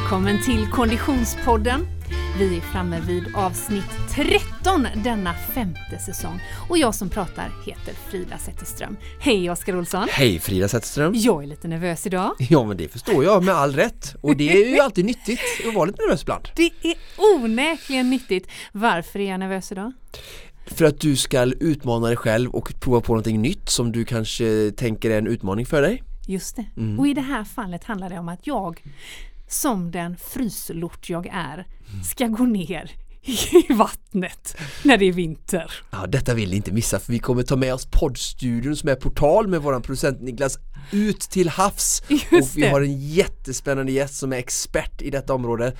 [0.00, 1.86] välkommen till Konditionspodden.
[2.38, 8.38] Vi är framme vid avsnitt 13 denna femte säsong och jag som pratar heter Frida
[8.38, 8.96] Zetterström.
[9.20, 10.08] Hej Oskar Olsson!
[10.10, 11.12] Hej Frida Zetterström!
[11.16, 12.34] Jag är lite nervös idag.
[12.38, 15.74] Ja men det förstår jag med all rätt och det är ju alltid nyttigt att
[15.74, 16.48] vara lite nervös ibland.
[16.56, 16.94] Det är
[17.34, 18.48] onekligen nyttigt.
[18.72, 19.92] Varför är jag nervös idag?
[20.66, 24.70] För att du ska utmana dig själv och prova på någonting nytt som du kanske
[24.76, 26.02] tänker är en utmaning för dig.
[26.26, 26.64] Just det.
[26.76, 27.00] Mm.
[27.00, 28.82] Och i det här fallet handlar det om att jag
[29.48, 31.66] som den fryslort jag är
[32.04, 32.90] ska gå ner
[33.22, 35.72] i vattnet när det är vinter.
[35.90, 38.94] Ja, detta vill ni inte missa för vi kommer ta med oss poddstudion som är
[38.94, 40.58] portal med våran producent Niklas
[40.92, 42.02] ut till havs.
[42.08, 42.68] Just och vi det.
[42.68, 45.76] har en jättespännande gäst som är expert i detta område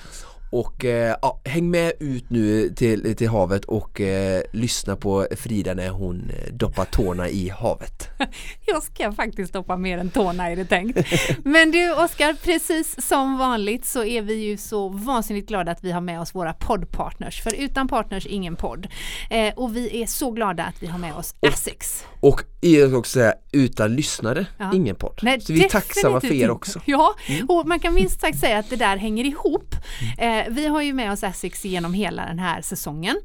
[0.51, 5.73] och eh, ja, häng med ut nu till, till havet och eh, lyssna på Frida
[5.73, 8.09] när hon eh, doppar tårna i havet.
[8.65, 10.99] Jag ska faktiskt stoppa mer än tårna är det tänkt.
[11.43, 15.91] Men du Oskar, precis som vanligt så är vi ju så vansinnigt glada att vi
[15.91, 17.41] har med oss våra poddpartners.
[17.41, 18.87] För utan partners ingen podd.
[19.29, 22.03] Eh, och vi är så glada att vi har med oss Essex.
[22.19, 24.71] Och jag ska också säga utan lyssnare, Ja.
[24.73, 25.19] ingen podd.
[25.21, 26.79] Nej, så vi är tacksamma för er också.
[26.85, 27.45] Ja, Mm.
[27.49, 29.75] och man kan minst sagt säga att det där hänger ihop.
[30.17, 33.15] Eh, vi har ju med oss Essex genom hela den här säsongen.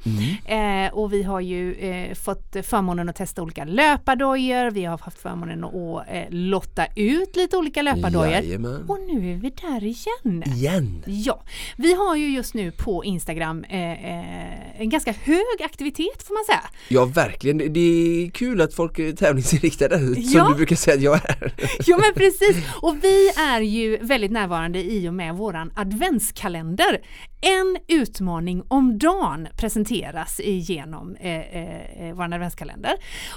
[0.47, 0.87] Mm.
[0.87, 4.71] Eh, och vi har ju eh, fått förmånen att testa olika löpardojor.
[4.71, 8.91] Vi har haft förmånen att eh, lotta ut lite olika löpardojor.
[8.91, 10.43] Och nu är vi där igen.
[10.57, 11.03] Igen.
[11.07, 11.43] Ja,
[11.77, 16.45] vi har ju just nu på Instagram eh, eh, en ganska hög aktivitet får man
[16.45, 16.71] säga.
[16.89, 20.49] Ja verkligen, Det- är kul att folk är tävlingsinriktade som Ja.
[20.49, 21.55] du brukar säga att jag är.
[21.87, 27.00] Ja men precis, och vi är ju väldigt närvarande i och med våran adventskalender.
[27.41, 32.93] En utmaning om dagen presenteras genom eh, eh, eh, vår adventskalender.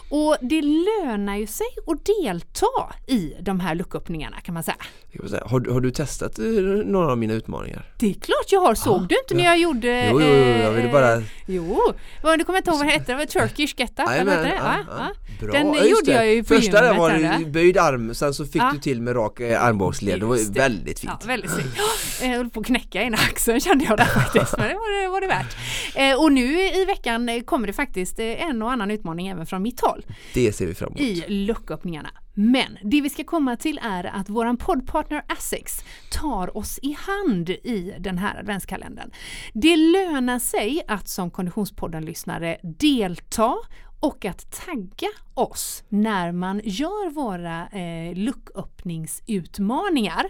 [0.10, 4.78] Och det lönar ju sig att delta i de här lucköppningarna kan man säga.
[5.46, 6.46] Har, du- har du testat eh,
[6.86, 7.86] några av mina utmaningar?
[8.00, 9.50] Det är klart jag har, såg Ja, du inte när ja.
[9.50, 10.10] jag gjorde...
[10.12, 11.82] Jo, jo, jo, jag ville bara- eh, Jo,
[12.38, 14.54] du kommer inte ihåg vad det hette, det var Turkish Get Up, eller det?
[14.56, 15.10] ja.
[15.42, 15.52] Bra.
[15.52, 16.98] Den Ja, gjorde jag ju på Första gymmet.
[17.00, 18.72] var det böjd arm, sen så fick Ja.
[18.74, 20.20] du till med rak eh, armbågsled.
[20.20, 21.14] Det var väldigt fint.
[21.22, 21.78] Ja, väldigt snyggt.
[22.22, 25.08] Jag höll på att knäcka ena axeln kände jag där faktiskt, men det var det,
[25.10, 25.56] var det värt.
[25.96, 29.82] Eh, och nu i veckan kommer det faktiskt en och annan utmaning även från mitt
[29.82, 31.00] håll Det ser vi fram emot.
[31.02, 32.10] i lucköppningarna.
[32.34, 35.80] Men det vi ska komma till är att våran poddpartner Essex
[36.12, 39.12] tar oss i hand i den här adventskalendern.
[39.54, 43.56] Det lönar sig att som Konditionspodden-lyssnare delta
[44.00, 50.26] och att tagga oss när man gör våra eh, lucköppningsutmaningar.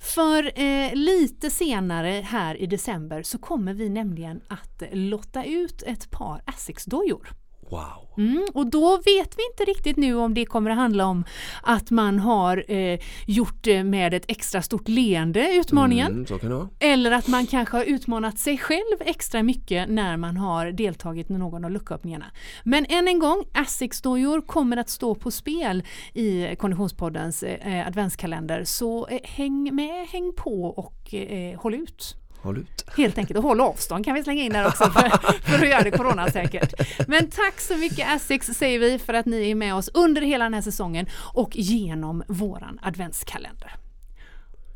[0.00, 6.10] För eh, lite senare här i december så kommer vi nämligen att lotta ut ett
[6.10, 7.28] par Essex-dojor.
[7.70, 8.08] Wow.
[8.18, 11.24] Mm, och då vet vi inte riktigt nu om det kommer att handla om
[11.62, 16.26] att man har eh, gjort det med ett extra stort leende, utmaningen.
[16.42, 16.68] Mm.
[16.78, 21.32] Eller att man kanske har utmanat sig själv extra mycket när man har deltagit i
[21.32, 22.26] någon av lucköppningarna.
[22.64, 25.82] Men än en gång, Essex-dojor kommer att stå på spel
[26.14, 28.64] i Konditionspoddens eh, adventskalender.
[28.64, 32.16] Så eh, häng med, häng på och eh, håll ut.
[32.42, 32.84] Håll ut.
[32.96, 35.08] Helt enkelt och håll avstånd kan vi slänga in där också för,
[35.42, 36.74] för att göra det coronasäkert.
[37.08, 40.44] Men tack så mycket Essex säger vi för att ni är med oss under hela
[40.44, 43.74] den här säsongen och genom våran adventskalender.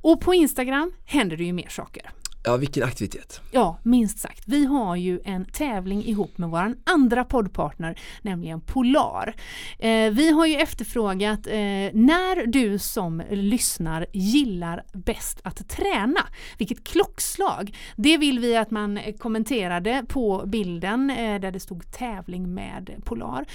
[0.00, 2.10] Och på Instagram händer det ju mer saker.
[2.44, 3.40] Ja, vilken aktivitet.
[3.50, 4.42] Ja, minst sagt.
[4.46, 9.34] Vi har ju en tävling ihop med vår andra poddpartner, nämligen Polar.
[9.78, 11.52] Eh, vi har ju efterfrågat eh,
[11.92, 16.20] när du som lyssnar gillar bäst att träna.
[16.58, 17.76] Vilket klockslag!
[17.96, 23.46] Det vill vi att man kommenterade på bilden eh, där det stod tävling med Polar.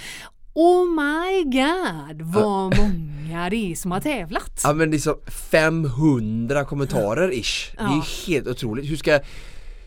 [0.60, 4.60] Oh my god vad många det är som har tävlat!
[4.64, 5.16] Ja men det är så
[5.50, 7.72] 500 kommentarer ish.
[7.76, 8.04] Det är Ja.
[8.26, 8.90] helt otroligt.
[8.90, 9.20] Hur ska,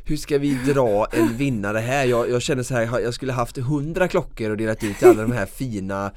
[0.06, 2.06] hur ska vi dra en vinnare här?
[2.06, 5.22] Jag, jag känner så här, jag skulle haft 100 klockor och delat ut till alla
[5.22, 6.12] de här fina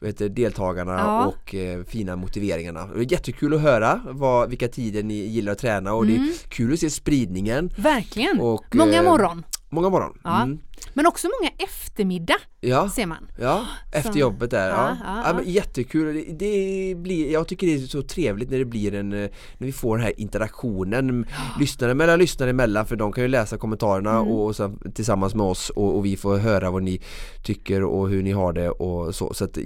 [0.00, 1.26] vet deltagarna Ja.
[1.26, 2.86] och eh, fina motiveringarna.
[2.86, 6.48] Det är jättekul att höra vad, vilka tider ni gillar att träna och det är
[6.48, 7.70] kul att se spridningen.
[7.76, 8.40] Verkligen!
[8.40, 9.42] Och, många eh, morgon!
[9.70, 10.18] Många morgon.
[10.24, 10.42] Ja.
[10.42, 10.58] Mm.
[10.94, 12.90] Men också många eftermiddag Ja.
[12.90, 13.30] ser man.
[13.40, 14.68] Ja, efter Så- jobbet där.
[14.68, 14.96] Ja.
[15.24, 16.14] Ja, jättekul.
[16.14, 19.28] Det, det blir, jag tycker det är så trevligt när det blir en, eh,
[19.58, 21.26] när vi får den här interaktionen
[21.60, 24.28] lyssnare mellan lyssnare emellan för de kan ju läsa kommentarerna Mm.
[24.28, 27.00] och, och sen, tillsammans med oss och, och vi får höra vad ni
[27.44, 29.34] tycker och hur ni har det och så.
[29.34, 29.58] så att,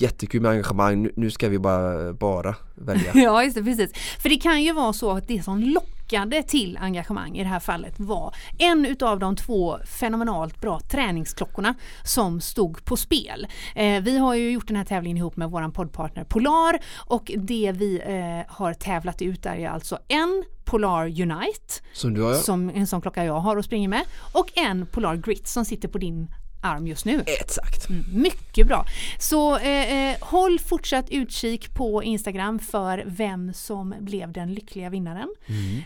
[0.00, 1.08] jättekul med engagemang.
[1.16, 3.10] Nu, ska vi bara, bara välja.
[3.14, 3.90] Ja, just det, precis.
[4.18, 5.60] För det kan ju vara så att det som
[6.06, 11.74] lockade till engagemang i det här fallet var en utav de två fenomenalt bra träningsklockorna
[12.04, 13.46] som stod på spel.
[13.74, 17.72] Eh, vi har ju gjort den här tävlingen ihop med våran poddpartner Polar och det
[17.74, 23.00] vi eh, har tävlat ut är ju alltså en Polar Unite, Som som en sån
[23.00, 26.28] klocka jag har och springer med, och en Polar Grit som sitter på din
[26.66, 27.22] arm just nu.
[27.26, 27.88] Exakt.
[27.88, 28.86] Mm, Mycket bra.
[29.18, 35.28] Så eh, eh, håll fortsatt utkik på Instagram för vem som blev den lyckliga vinnaren.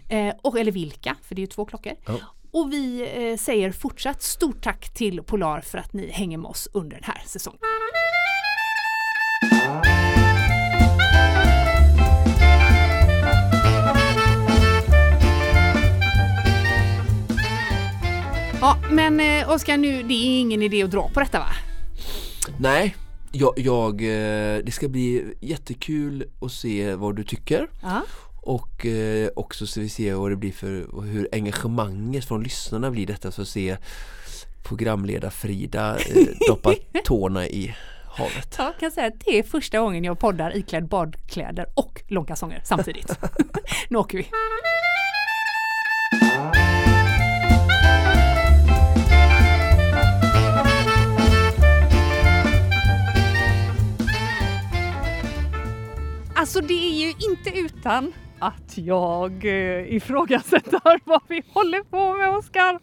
[0.08, 1.92] Eh, och, eller vilka, för det är ju två klockor.
[2.06, 2.14] Ja.
[2.52, 6.68] Och vi eh, säger fortsatt stort tack till Polar för att ni hänger med oss
[6.72, 7.58] under den här säsongen.
[18.60, 21.46] Ja, men eh, Oskar nu, det är ingen idé att dra på detta va?
[22.58, 22.96] Nej,
[23.32, 28.02] jag, jag, eh, det ska bli jättekul att se vad du tycker Ja.
[28.42, 33.06] och eh, också så vi ser vad det blir för, hur engagemanget från lyssnarna blir
[33.06, 33.76] detta så att se
[34.64, 36.74] programledare Frida eh, doppa
[37.04, 37.74] tårna i
[38.06, 38.54] havet.
[38.58, 43.18] Jag kan säga att det är första gången jag poddar iklädd badkläder och långkalsonger samtidigt.
[43.88, 44.26] nu åker vi!
[56.40, 62.28] Alltså det är ju inte utan att jag eh, ifrågasätter vad vi håller på med
[62.28, 62.78] Oskar.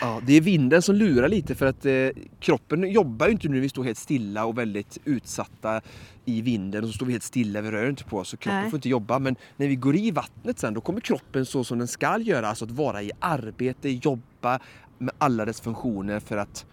[0.00, 2.08] Ja, det är vinden som lurar lite för att eh,
[2.40, 5.80] kroppen jobbar ju inte nu när vi står helt stilla och väldigt utsatta
[6.24, 8.60] i vinden och så står vi helt stilla, vi rör inte på oss så kroppen
[8.60, 8.70] Nej.
[8.70, 9.18] får inte jobba.
[9.18, 12.48] Men när vi går i vattnet sen då kommer kroppen så som den ska göra,
[12.48, 14.58] alltså att vara i arbete, jobba
[14.98, 16.66] med alla dess funktioner för att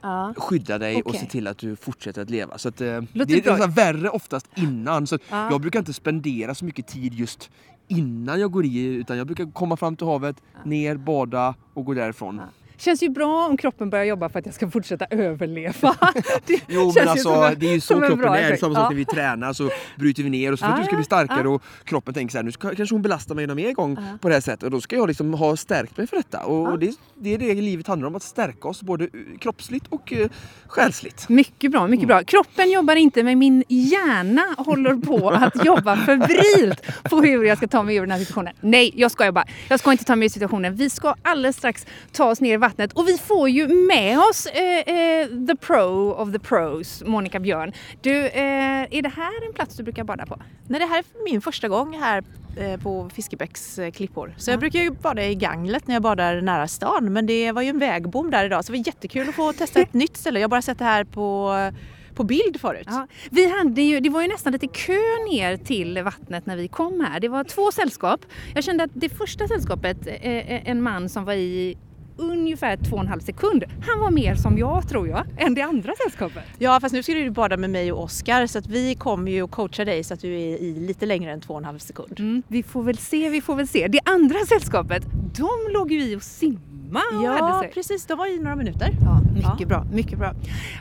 [0.00, 0.34] Ja.
[0.36, 1.20] skydda dig och Okej.
[1.20, 2.58] se till att du fortsätter att leva.
[2.58, 5.06] Så att, eh, det är nästan värre oftast innan.
[5.06, 5.50] Så Ja.
[5.50, 7.50] Jag brukar inte spendera så mycket tid just
[7.88, 11.94] innan jag går i utan jag brukar komma fram till havet, ner, bada och gå
[11.94, 12.40] därifrån.
[12.78, 15.94] Känns ju bra om kroppen börjar jobba för att jag ska fortsätta överleva.
[16.46, 18.32] Det Jo men alltså en- det är ju så en kroppen är.
[18.32, 18.90] Det är samma sak Ja.
[18.90, 21.42] när vi tränar så bryter vi ner och så Ja, att du ska bli starkare
[21.44, 21.48] ja.
[21.48, 24.28] och kroppen tänker så här, nu ska, kanske hon belastar mig någon mer gång på
[24.28, 26.44] det här sättet och då ska jag liksom ha stärkt mig för detta.
[26.44, 29.10] Och, och det, det är det livet handlar om, att stärka oss både eh,
[29.40, 30.26] kroppsligt och uh,
[30.66, 31.28] själsligt.
[31.28, 32.22] Mycket bra, mycket bra.
[32.24, 37.66] Kroppen jobbar inte men min hjärna håller på att jobba febrilt på hur jag ska
[37.68, 38.54] ta mig ur den här situationen.
[38.60, 39.44] Nej, jag skojar bara.
[39.68, 40.74] Jag ska inte ta mig ur situationen.
[40.74, 44.46] Vi ska alldeles strax ta oss ner i vattnet och vi får ju med oss
[44.46, 47.72] eh, eh, the pro of the pros, Monica Björn.
[48.00, 50.42] Du, eh, är det här en plats du brukar bada på?
[50.66, 52.24] Nej, det här är min första gång här
[52.56, 54.34] eh, på Fiskebäcks eh, klippor.
[54.36, 57.12] Så jag brukar ju bada i Ganglet när jag badar nära stan.
[57.12, 59.80] Men det var ju en vägbom där idag så det var jättekul att få testa
[59.80, 60.40] ett nytt ställe.
[60.40, 61.54] Jag har bara sett det här på,
[62.14, 62.86] på bild förut.
[62.90, 65.00] Ja, vi hade ju, det var ju nästan lite kö
[65.30, 67.20] ner till vattnet när vi kom här.
[67.20, 68.20] Det var två sällskap.
[68.54, 71.76] Jag kände att det första sällskapet, eh, en man som var i
[72.18, 73.64] ungefär två och en halv sekund.
[73.88, 76.42] Han var mer som jag tror jag, än det andra sällskapet.
[76.58, 79.42] Ja, fast nu ska du bada med mig och Oskar så att vi kommer ju
[79.42, 81.78] att coacha dig så att du är i lite längre än två och en halv
[81.78, 82.20] sekund.
[82.20, 83.88] Mm, vi får väl se, vi får väl se.
[83.88, 85.02] Det andra sällskapet,
[85.36, 86.58] de låg ju i och simma
[87.18, 88.06] och Ja, precis.
[88.06, 88.90] De var i några minuter.
[89.04, 89.66] Ja, mycket Ja.
[89.66, 90.34] bra, mycket bra.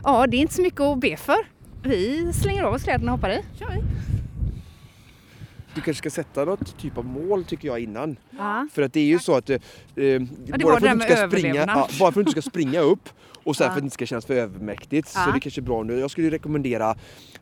[0.03, 1.37] Ja, det är inte så mycket att be för.
[1.83, 3.41] Vi slänger av oss kläderna och hoppar i.
[3.59, 3.81] Kör vi.
[5.77, 8.17] Du kanske ska sätta något typ av mål tycker jag innan.
[8.37, 8.67] Ja.
[8.73, 11.55] För att det är ju så att eh, var bara, det för att ska springa,
[11.55, 13.09] ja, bara för att du inte ska springa upp
[13.43, 13.69] och sen Ja.
[13.71, 15.25] för att det inte ska kännas för övermäktigt Ja.
[15.25, 15.99] så det kanske är bra nu.
[15.99, 16.95] Jag skulle rekommendera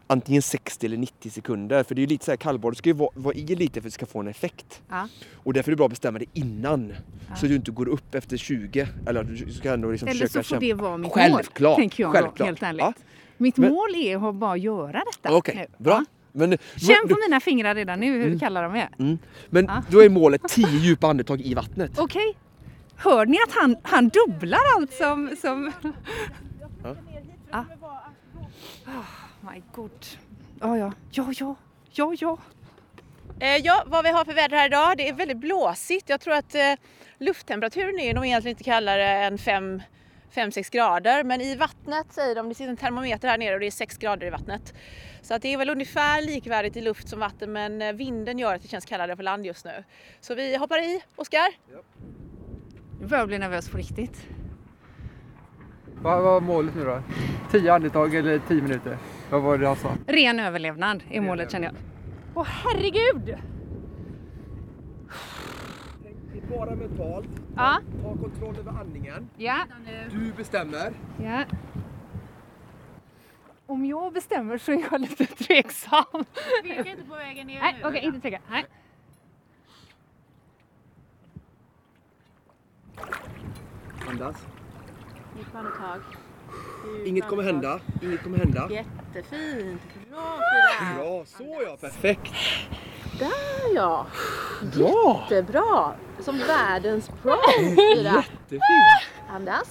[0.08, 2.89] antingen 60 eller 90 sekunder för det är ju lite så här kallbad, du ska
[2.89, 4.82] ju vara, vara i lite för att det ska få en effekt.
[4.89, 5.08] Ja.
[5.34, 6.94] Och därför är det bra att bestämma det innan.
[7.27, 8.88] Så att du inte går upp efter 20.
[9.08, 12.04] Eller du ska ändå liksom Eller så försöka får det vara mitt Självklart, mål, tänker
[12.04, 12.48] jag då, självklart.
[12.48, 12.82] helt ärligt.
[12.82, 12.94] Ja.
[13.38, 15.36] Mitt Men- mål är att bara göra detta.
[15.36, 15.84] Okej, nu.
[15.84, 16.06] bra.
[16.36, 18.89] Men, Känn då- på mina fingrar redan nu hur kalla de är.
[19.00, 19.18] mm.
[19.50, 19.84] Men Ja.
[19.89, 21.92] då är målet 10 djupa andetag i vattnet.
[22.00, 22.38] Okej.
[22.98, 25.36] Hör ni att han, han dubblar allt som...
[25.42, 25.72] som...
[26.84, 26.96] Ja.
[27.51, 27.65] Ja.
[28.86, 30.06] Oh, my god.
[30.62, 30.92] Ja, ja.
[31.12, 31.56] Ja, ja.
[31.92, 32.38] Ja, ja.
[33.39, 34.98] Eh, ja, vad vi har för väder här idag.
[34.98, 36.10] Det är väldigt blåsigt.
[36.10, 36.62] Jag tror att eh,
[37.20, 39.38] lufttemperaturen är nog egentligen inte kallare än
[40.36, 41.24] 5-6 grader.
[41.24, 43.98] Men i vattnet säger de, det sitter en termometer här nere och det är 6
[43.98, 44.74] grader i vattnet.
[45.22, 48.56] Så att det är väl ungefär likvärdigt i luft som vatten men eh, vinden gör
[48.56, 49.84] att det känns kallare på land just nu.
[50.22, 51.48] Så vi hoppar i, Oskar.
[53.00, 54.27] Nu börjar jag bli nervös på riktigt.
[56.01, 57.01] Vad var målet nu då?
[57.51, 58.98] 10 andetag eller 10 minuter?
[59.30, 59.92] Vad var det han sa?
[60.08, 61.75] Ren överlevnad är målet känner jag.
[62.36, 63.38] Åh herregud!
[66.50, 69.30] Bara mentalt, Ja, ta kontroll över andningen.
[69.38, 69.66] ja,
[70.12, 70.94] Du bestämmer.
[71.24, 71.44] ja.
[73.68, 76.04] Om jag bestämmer så är jag lite tveksam.
[76.64, 78.40] Tveka inte på vägen ner Nej, okej, inte tveka.
[78.50, 78.66] Nej.
[84.10, 84.36] Andas.
[85.38, 86.02] Djupt andetag.
[87.06, 87.80] Inget kommer hända.
[88.02, 88.70] Inget kommer hända.
[88.72, 89.82] Jättefint.
[90.10, 90.40] Bra
[90.80, 90.96] Frida.
[91.04, 91.78] Bra, så ja.
[91.82, 92.34] Perfekt.
[93.19, 94.05] Där ja.
[94.75, 95.27] Bra!
[95.29, 95.93] Jättebra!
[96.19, 97.36] Som världens pro!
[97.75, 98.10] Frida.
[98.50, 98.62] Jättefint!
[99.29, 99.67] Andas.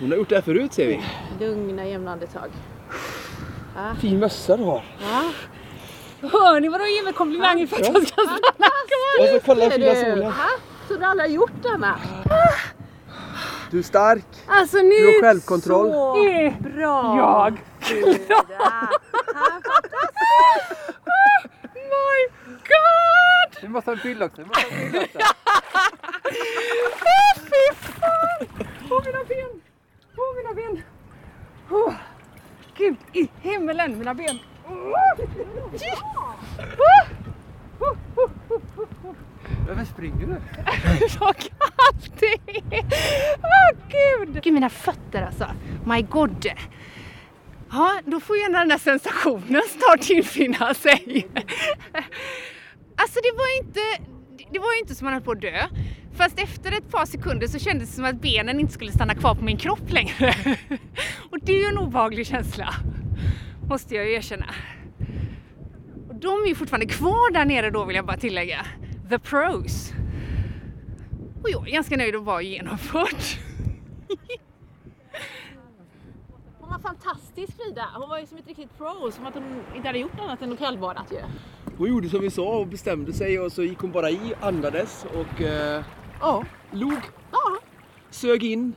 [0.00, 1.02] Hon har gjort det här förut ser vi.
[1.40, 2.50] Lugna jämna andetag.
[4.00, 4.82] Fin mössa du har.
[5.00, 5.30] Ja.
[6.28, 9.20] Hör ni vad de ger mig komplimanger för att jag ska stanna kvar?
[9.20, 10.00] Och så kolla den fina du?
[10.00, 10.32] solen.
[10.88, 11.98] Så du aldrig har gjort denna?
[13.70, 14.24] Du är stark.
[14.46, 15.90] Alltså Du nu har självkontroll.
[15.90, 17.16] Så är bra!
[17.16, 18.44] jag Frida.
[21.90, 22.20] My
[22.72, 23.62] God!
[23.62, 24.42] Vi måste ha en bild också.
[24.42, 25.18] Vi måste ha en bild också.
[27.02, 28.66] Åh fy fan!
[28.90, 29.60] Åh mina ben!
[30.16, 30.82] Åh mina ben!
[31.70, 31.94] Oh.
[32.76, 34.38] Gud i himmelen, mina ben!
[39.68, 40.40] Varför springer du?
[41.16, 42.34] Kallt det
[42.76, 42.84] är!
[43.42, 44.42] Åh gud!
[44.42, 45.46] Gud mina fötter alltså.
[45.84, 46.46] My god!
[47.72, 51.26] Ja, då får gärna den där sensationen snart infinna sig.
[52.96, 53.80] Alltså det var inte,
[54.52, 55.66] det var ju inte som man höll på att dö.
[56.16, 59.34] Fast efter ett par sekunder så kändes det som att benen inte skulle stanna kvar
[59.34, 60.34] på min kropp längre.
[61.30, 62.74] Och det är ju en obehaglig känsla.
[63.68, 64.46] Måste jag ju erkänna.
[66.08, 68.66] Och de är ju fortfarande kvar där nere då vill jag bara tillägga.
[69.10, 69.92] The pros.
[71.42, 73.38] Och jag är ganska nöjd att vara genomfört.
[76.70, 77.88] Hon var fantastisk Frida.
[77.94, 79.10] Hon var ju som ett riktigt pro.
[79.12, 81.18] Som att hon inte hade gjort annat än att kallbadat ju.
[81.78, 85.06] Hon gjorde som vi sa och bestämde sig och så gick hon bara i, andades
[85.14, 85.84] och eh,
[86.20, 86.92] ja, log,
[87.32, 87.38] Ja,
[88.10, 88.72] sög in.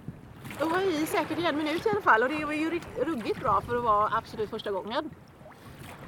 [0.59, 2.23] hon var i säkert i en minut i alla fall.
[2.23, 5.09] Och det var ju ruggigt bra för att vara absolut första gången.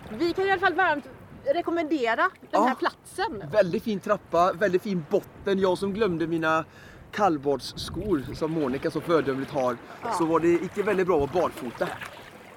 [0.10, 1.06] Vi kan i alla fall varmt
[1.54, 2.64] rekommendera den Ja.
[2.66, 3.44] här platsen.
[3.52, 5.60] Väldigt fin trappa, väldigt fin botten.
[5.60, 6.66] Jag som glömde mina
[7.16, 9.78] kallbadsskor som Monica så föredömligt har.
[10.18, 11.88] Så var det icke väldigt bra att vara barfota.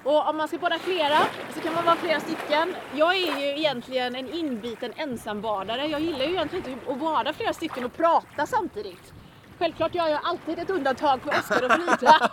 [0.03, 1.17] Och om man ska bada flera
[1.53, 2.75] så kan man vara flera stycken.
[2.95, 5.87] Jag är ju egentligen en inbiten ensambadare.
[5.87, 9.13] Jag gillar ju egentligen inte att bada flera stycken och prata samtidigt.
[9.59, 12.29] Självklart gör jag alltid ett undantag för Oskar och Frida.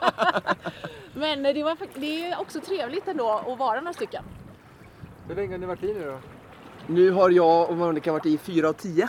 [1.15, 4.25] Men det, var, det är också trevligt ändå att vara några stycken.
[5.29, 6.19] Hur länge har ni varit i nu då?
[6.87, 9.09] Nu har jag och Monica varit i 4 av 10.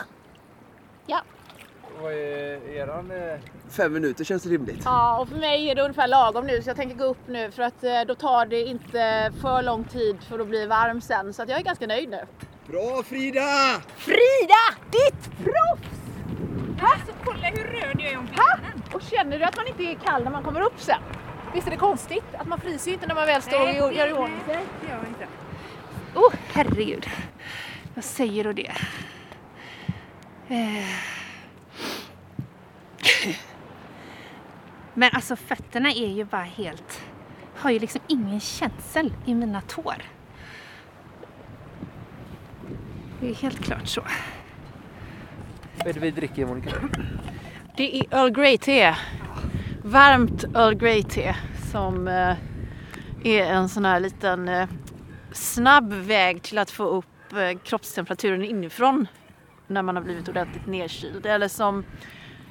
[1.06, 1.20] Ja.
[2.02, 3.10] Vad är eran...
[3.10, 3.38] eh,
[3.70, 4.82] Fem minuter känns rimligt.
[4.84, 7.50] ja, och för mig är det ungefär lagom nu så jag tänker gå upp nu
[7.50, 11.32] för att eh, då tar det inte för lång tid för att bli varm sen.
[11.34, 12.20] Så att jag är ganska nöjd nu.
[12.66, 13.80] Bra Frida!
[13.96, 14.64] Frida!
[14.90, 15.98] Ditt proffs!
[16.80, 18.58] Alltså kolla hur röd jag är om Ha?
[18.92, 21.00] Och känner du att man inte är kall när man kommer upp sen?
[21.54, 22.24] Visst är det konstigt?
[22.38, 24.58] Att man fryser ju inte när man väl står och gör i ordning sig.
[24.80, 25.26] det gör jag inte.
[26.14, 27.06] Åh oh, herregud.
[27.94, 28.72] Jag säger då det.
[30.48, 31.17] Eh.
[34.94, 37.02] Men alltså fötterna är ju bara helt...
[37.56, 40.02] Har ju liksom ingen känsel i mina tår.
[43.20, 44.00] Det är helt klart så.
[45.78, 46.70] Vad är det vi dricker Monica?
[47.76, 48.94] Det är Earl Grey te.
[49.84, 51.34] Varmt Earl Grey te
[51.72, 52.36] som eh,
[53.24, 54.68] är en sån här liten eh,
[55.32, 59.06] snabb väg till att få upp eh, kroppstemperaturen inifrån
[59.66, 61.26] när man har blivit ordentligt nedkyld.
[61.26, 61.84] Eller som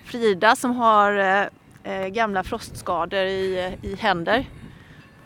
[0.08, 1.48] Frida som har eh,
[1.84, 4.46] eh, gamla frostskador i, i, händer,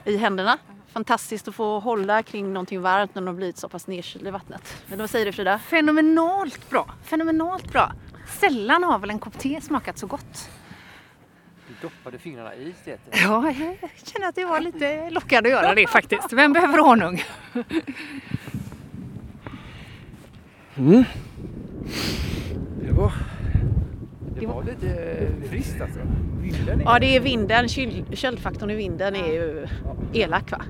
[0.05, 0.57] i händerna.
[0.93, 4.31] Fantastiskt att få hålla kring någonting varmt när de har blivit så pass nedkyld i
[4.31, 4.83] vattnet.
[4.87, 5.59] Men vad säger du Frida?
[5.59, 6.93] Fenomenalt bra.
[7.03, 7.91] Fenomenalt bra.
[8.39, 10.49] Sällan har väl en kopp te smakat så gott.
[11.67, 12.99] Du doppade fingrarna i teet.
[13.11, 16.33] Ja, jag känner att det var lite lockande att göra det faktiskt.
[16.33, 17.23] Vem behöver honung?
[22.81, 23.11] Det var...
[24.41, 25.99] Det var lite eh, friskt alltså.
[26.41, 26.83] Vinden är...
[26.83, 27.65] Ja, det är vinden.
[27.67, 29.67] Kyl- Köldfaktorn i vinden är ju
[30.13, 30.61] elak va?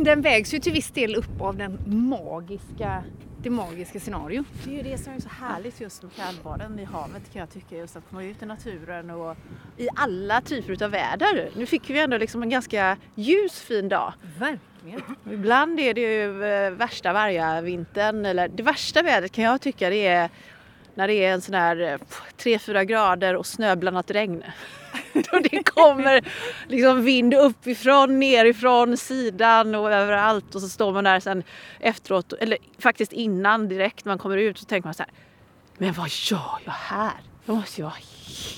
[0.00, 3.04] Den vägs ju till viss del upp av den magiska,
[3.42, 4.44] det magiska scenario.
[4.64, 7.50] Det är ju det som är så härligt just med kallbaden i havet kan jag
[7.50, 7.76] tycka.
[7.76, 9.36] Just att komma ut i naturen och
[9.76, 11.48] i alla typer av väder.
[11.56, 14.12] Nu fick vi ändå liksom en ganska ljus fin dag.
[14.38, 15.00] Verkligen.
[15.32, 20.06] Ibland är det ju eh, värsta vargavintern eller det värsta vädret kan jag tycka det
[20.06, 20.30] är
[20.94, 21.98] när det är en sån här
[22.38, 24.44] 3-4 grader och snöblandat regn.
[25.12, 26.28] Då det kommer
[26.68, 31.42] liksom vind uppifrån, nerifrån, sidan och överallt och så står man där sen
[31.80, 35.12] efteråt, eller faktiskt innan direkt man kommer ut så tänker man så här
[35.78, 37.12] Men vad gör jag här?
[37.46, 37.94] Jag måste ju vara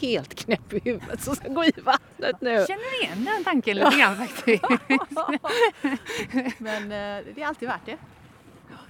[0.00, 2.64] helt knäpp i huvudet som ska gå i vattnet nu.
[2.69, 4.64] Känner igen den tanken lite grann faktiskt.
[6.59, 7.97] Men eh, det är alltid värt det.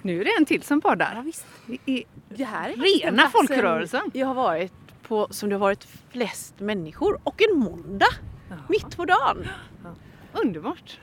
[0.07, 1.13] Nu är det en till som poddar.
[1.15, 1.47] Ja, visst.
[1.87, 4.11] I, det här är rena folkrörelsen.
[4.15, 4.73] Jag har varit
[5.03, 8.07] på, som det har varit flest människor och en måndag.
[8.49, 8.59] Jaha.
[8.69, 9.49] Mitt på dagen.
[9.85, 9.95] Ja.
[10.41, 11.01] Underbart.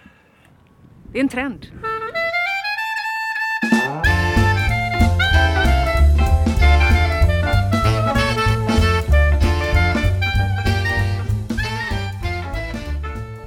[1.12, 1.68] Det är en trend.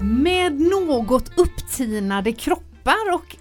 [0.01, 3.37] Med något upptinade kroppar och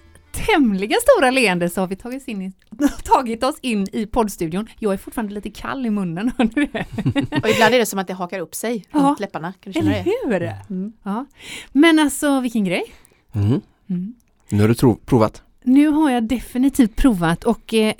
[0.46, 2.52] tämligen stora leende så har vi tagit, in
[3.04, 4.68] tagit oss in i poddstudion.
[4.78, 6.32] Jag är fortfarande lite kall i munnen.
[6.38, 8.98] och ibland är det som att det hakar upp sig Ja.
[9.00, 9.52] runt läpparna.
[9.60, 10.56] Kan du känna Eller det?
[10.68, 10.76] hur?
[10.76, 10.92] Mm.
[11.02, 11.26] Ja.
[11.72, 12.84] Men alltså vilken grej.
[13.34, 13.60] Mm.
[13.90, 14.14] Mm.
[14.48, 15.42] Nu har du tro- provat.
[15.62, 17.94] Nu har jag definitivt provat och eh,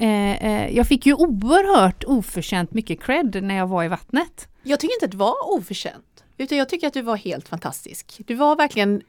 [0.45, 4.49] eh, jag fick ju oerhört oförtjänt mycket cred när jag var i vattnet.
[4.63, 6.25] Jag tycker inte att det var oförtjänt.
[6.39, 8.21] Utan jag tycker att du var helt fantastisk.
[8.27, 9.03] Du var verkligen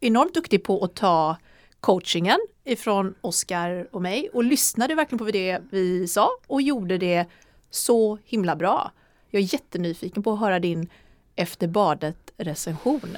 [0.00, 1.36] enormt duktig på att ta
[1.80, 7.26] coachingen ifrån Oskar och mig och lyssnade verkligen på det vi sa och gjorde det
[7.70, 8.92] så himla bra.
[9.30, 10.88] Jag är jättenyfiken på att höra din
[11.36, 13.16] efter badet recension.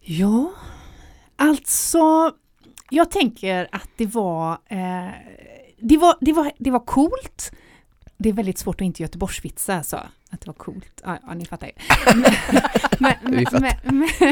[0.00, 0.52] Ja,
[1.36, 2.32] alltså
[2.90, 5.10] jag tänker att det var, eh,
[5.80, 7.52] det var, det var, det var coolt.
[8.16, 11.02] Det är väldigt svårt att inte Göteborgsvitsa alltså, att det var coolt.
[11.04, 11.72] Ja, ja ni fattar ju.
[13.00, 13.46] Men, men,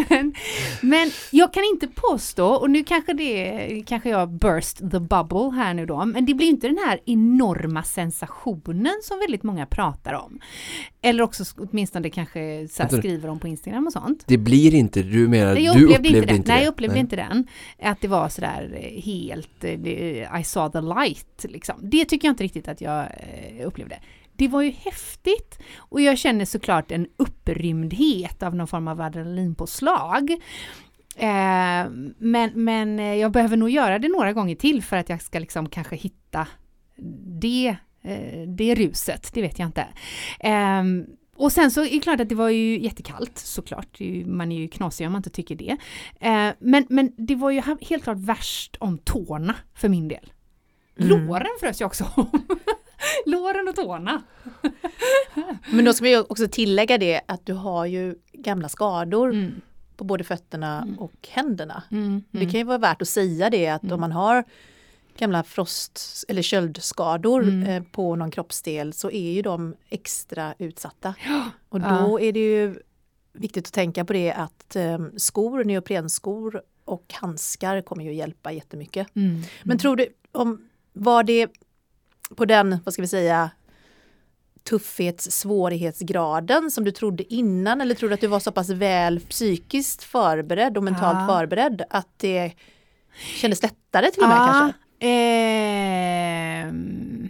[0.08, 0.34] men,
[0.80, 5.74] men, jag kan inte påstå, och nu kanske det kanske jag burst the bubble här
[5.74, 10.40] nu då, men det blir inte den här enorma sensationen som väldigt många pratar om.
[11.02, 14.24] Eller också åtminstone kanske så här skriver om på Instagram och sånt.
[14.26, 16.54] Det blir inte, du menar, Nej, du upplevde, inte inte det.
[16.54, 17.46] Nej, jag upplevde inte den.
[17.82, 21.76] Att det var sådär eh, helt, eh, I saw the light liksom.
[21.82, 23.98] Det tycker jag inte riktigt att jag eh, upplevde.
[24.36, 30.30] Det var ju häftigt och jag känner såklart en upprymdhet av någon form av adrenalinpåslag.
[31.16, 35.22] Eh, men, men eh, jag behöver nog göra det några gånger till för att jag
[35.22, 36.46] ska liksom kanske hitta
[37.40, 39.86] det, eh, det ruset, det vet jag inte.
[40.40, 44.56] Ehm, och sen så är det klart att det var ju jättekallt såklart, man är
[44.56, 45.76] ju knasig om man inte tycker det.
[46.58, 50.32] Men, men det var ju helt klart värst om tårna för min del.
[50.98, 51.26] Mm.
[51.26, 52.46] Låren frös jag också om.
[53.26, 54.22] Låren och tårna.
[55.70, 59.60] Men då ska vi också tillägga det att du har ju gamla skador Mm,
[59.96, 60.98] på både fötterna Mm.
[60.98, 61.82] och händerna.
[61.90, 62.50] mm, Det mm.
[62.50, 63.94] kan ju vara värt att säga det att Mm.
[63.94, 64.44] om man har
[65.18, 67.62] gamla frost eller köldskador Mm.
[67.68, 71.14] eh, på någon kroppsdel så är ju de extra utsatta.
[71.68, 72.20] Och då Ja.
[72.20, 72.74] är det ju
[73.32, 79.16] viktigt att tänka på det att eh, skor, neoprenskor och handskar kommer ju hjälpa jättemycket.
[79.16, 81.48] Mm, Men tror du, om, var det
[82.36, 83.50] på den, vad ska vi säga,
[84.68, 89.20] tuffhets svårighetsgraden som du trodde innan eller tror du att du var så pass väl
[89.20, 91.26] psykiskt förberedd och mentalt Ja.
[91.28, 92.52] förberedd att det
[93.36, 94.78] kändes lättare till och med kanske?
[95.06, 97.28] ehm,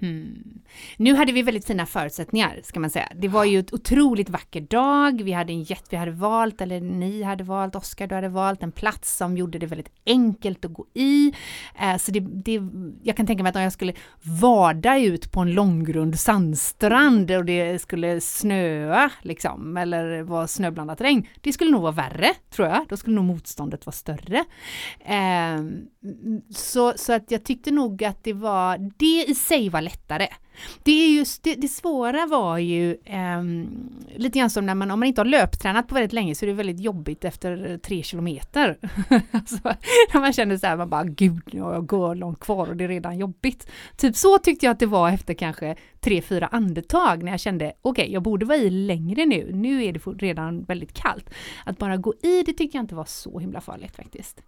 [0.96, 3.08] Nu hade vi väldigt fina förutsättningar ska man säga.
[3.14, 5.22] Det var ju ett otroligt vacker dag.
[5.22, 8.62] Vi hade en jätte, vi hade valt, eller ni hade valt, Oskar du hade valt
[8.62, 11.32] en plats som gjorde det väldigt enkelt att gå i.
[11.80, 12.60] Eh, så det, det,
[13.02, 17.44] jag kan tänka mig att om jag skulle vada ut på en långgrund sandstrand och
[17.44, 22.86] det skulle snöa liksom, eller vara snöblandat regn, det skulle nog vara värre tror jag.
[22.88, 24.44] Då skulle nog motståndet vara större.
[25.04, 25.62] Eh,
[26.54, 30.28] så, så att jag tyckte nog att det var, det i sig var lättare.
[30.82, 33.68] Det, är just, det, det svåra var ju ehm,
[34.16, 36.46] lite grann som när man, om man inte har löptränat på väldigt länge så är
[36.46, 38.78] det väldigt jobbigt efter tre kilometer.
[39.30, 39.58] alltså,
[40.12, 42.88] när man känner så här, man bara gud, jag går långt kvar och det är
[42.88, 43.70] redan jobbigt.
[43.96, 47.72] Typ så tyckte jag att det var efter kanske tre, fyra andetag när jag kände
[47.82, 49.50] okej, jag borde vara i längre nu.
[49.52, 51.30] Nu är det redan väldigt kallt.
[51.64, 54.42] Att bara gå i det tycker jag inte var så himla farligt faktiskt.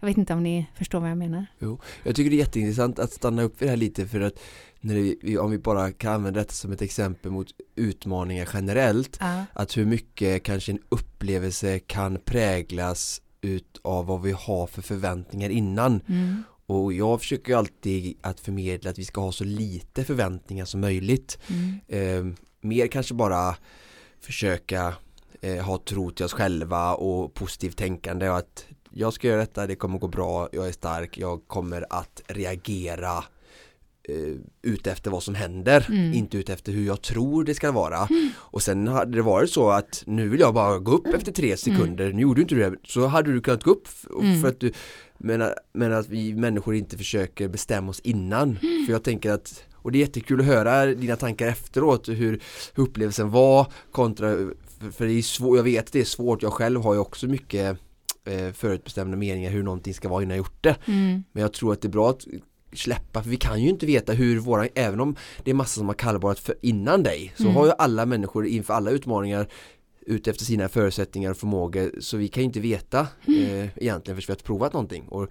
[0.00, 1.46] Jag vet inte om ni förstår vad jag menar.
[1.58, 4.40] Jo, jag tycker det är jätteintressant att stanna upp vid det här lite för att
[4.80, 9.44] vi- om vi bara kan använda detta som ett exempel mot utmaningar generellt Ja.
[9.52, 16.00] att hur mycket kanske en upplevelse kan präglas utav vad vi har för förväntningar innan
[16.08, 16.42] Mm.
[16.66, 21.38] och jag försöker alltid att förmedla att vi ska ha så lite förväntningar som möjligt
[21.48, 21.80] Mm.
[22.28, 23.56] eh, mer kanske bara
[24.20, 24.94] försöka
[25.40, 29.66] eh, ha tro till oss själva och positivt tänkande och att jag ska göra detta,
[29.66, 33.24] det kommer gå bra, jag är stark, jag kommer att reagera
[34.08, 36.12] eh, ut efter vad som händer, Mm.
[36.14, 38.08] inte ut efter hur jag tror det ska vara.
[38.36, 41.56] Och sen hade det varit så att nu vill jag bara gå upp efter tre
[41.56, 43.88] sekunder, nu gjorde du inte det, så hade du kunnat gå upp
[44.20, 44.40] Mm.
[44.40, 44.72] för att du
[45.18, 48.56] men, men att vi människor inte försöker bestämma oss innan.
[48.86, 52.14] För jag tänker att, och det är jättekul att höra dina tankar efteråt, hur,
[52.74, 54.30] hur upplevelsen var kontra,
[54.80, 57.00] för, för det är svårt, jag vet att det är svårt, jag själv har ju
[57.00, 57.78] också mycket
[58.24, 60.76] eh, förutbestämda meningar hur någonting ska vara innan jag gjort det.
[60.86, 61.24] Mm.
[61.32, 62.24] Men jag tror att det är bra att
[62.72, 65.86] släppa, för vi kan ju inte veta hur våra, även om det är massa som
[65.86, 67.54] har kallborrat för innan dig, så Mm.
[67.56, 69.48] har ju alla människor inför alla utmaningar
[70.06, 73.42] ute efter sina förutsättningar och förmågor så vi kan ju inte veta Mm.
[73.42, 75.28] eh, egentligen förrän vi har provat någonting och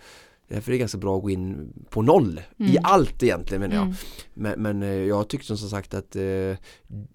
[0.50, 2.71] Därför är det ganska bra att gå in på noll Mm.
[2.71, 3.84] i allt egentligen menar jag.
[3.84, 3.95] Mm.
[4.34, 6.23] Men, men eh, jag tyckte som sagt att eh,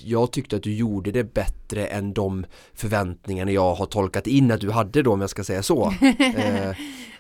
[0.00, 4.60] jag tyckte att du gjorde det bättre än de förväntningarna jag har tolkat in att
[4.60, 5.94] du hade då om jag ska säga så.
[6.36, 6.76] Eh,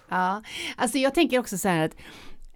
[0.08, 0.42] Ja,
[0.76, 1.92] alltså jag tänker också så här att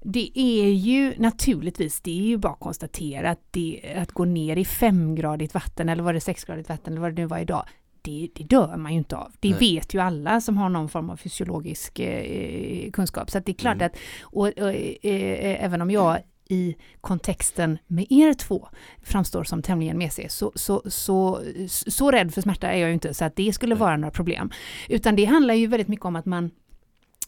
[0.08, 4.56] det är ju naturligtvis, det är ju bara att konstatera att, det, att gå ner
[4.56, 7.64] i femgradigt vatten eller var det sexgradigt vatten eller vad det nu var idag,
[8.02, 9.32] det, det dör man ju inte av.
[9.40, 9.58] Det Nej.
[9.58, 13.30] vet ju alla som har någon form av fysiologisk eh, kunskap.
[13.30, 13.86] Så det är klart Mm.
[13.86, 18.68] att, och, och, eh, även om jag i kontexten med er två
[19.02, 23.14] framstår som tämligen mesig, så, så, så, så rädd för smärta är jag ju inte
[23.14, 24.50] så att det skulle vara några problem.
[24.88, 26.50] Utan det handlar ju väldigt mycket om att man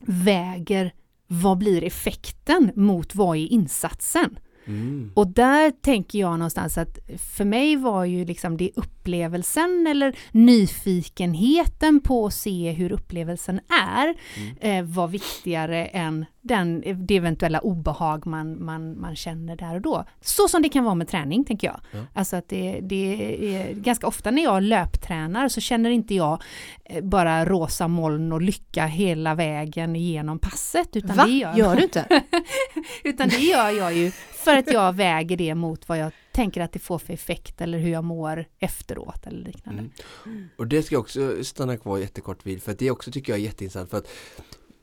[0.01, 0.93] väger
[1.29, 4.39] vad blir effekten mot vad är insatsen?
[4.69, 5.13] mm.
[5.15, 12.01] Och där tänker jag någonstans att för mig var ju liksom det upplevelsen eller nyfikenheten
[12.01, 13.61] på att se hur upplevelsen
[13.91, 14.15] är
[14.61, 20.05] eh, var viktigare än den, det eventuella obehag man, man, man känner där och då.
[20.21, 21.81] Så som det kan vara med träning tänker jag.
[21.93, 22.07] Ja.
[22.15, 26.43] Alltså att det, det är ganska ofta när jag löptränar så känner inte jag
[26.85, 30.97] eh, bara rosa moln och lycka hela vägen genom passet.
[30.97, 31.25] Utan Va?
[31.27, 32.23] det gör, Gör du inte?
[33.05, 34.13] utan det gör jag ju
[34.49, 37.79] för att jag väger det mot vad jag tänker att det får för effekt eller
[37.79, 39.85] hur jag mår efteråt eller liknande.
[40.27, 40.49] Mm.
[40.57, 43.41] Och det ska jag också stanna kvar jättekort vid för att det också tycker jag
[43.41, 44.09] är jätteintressant för att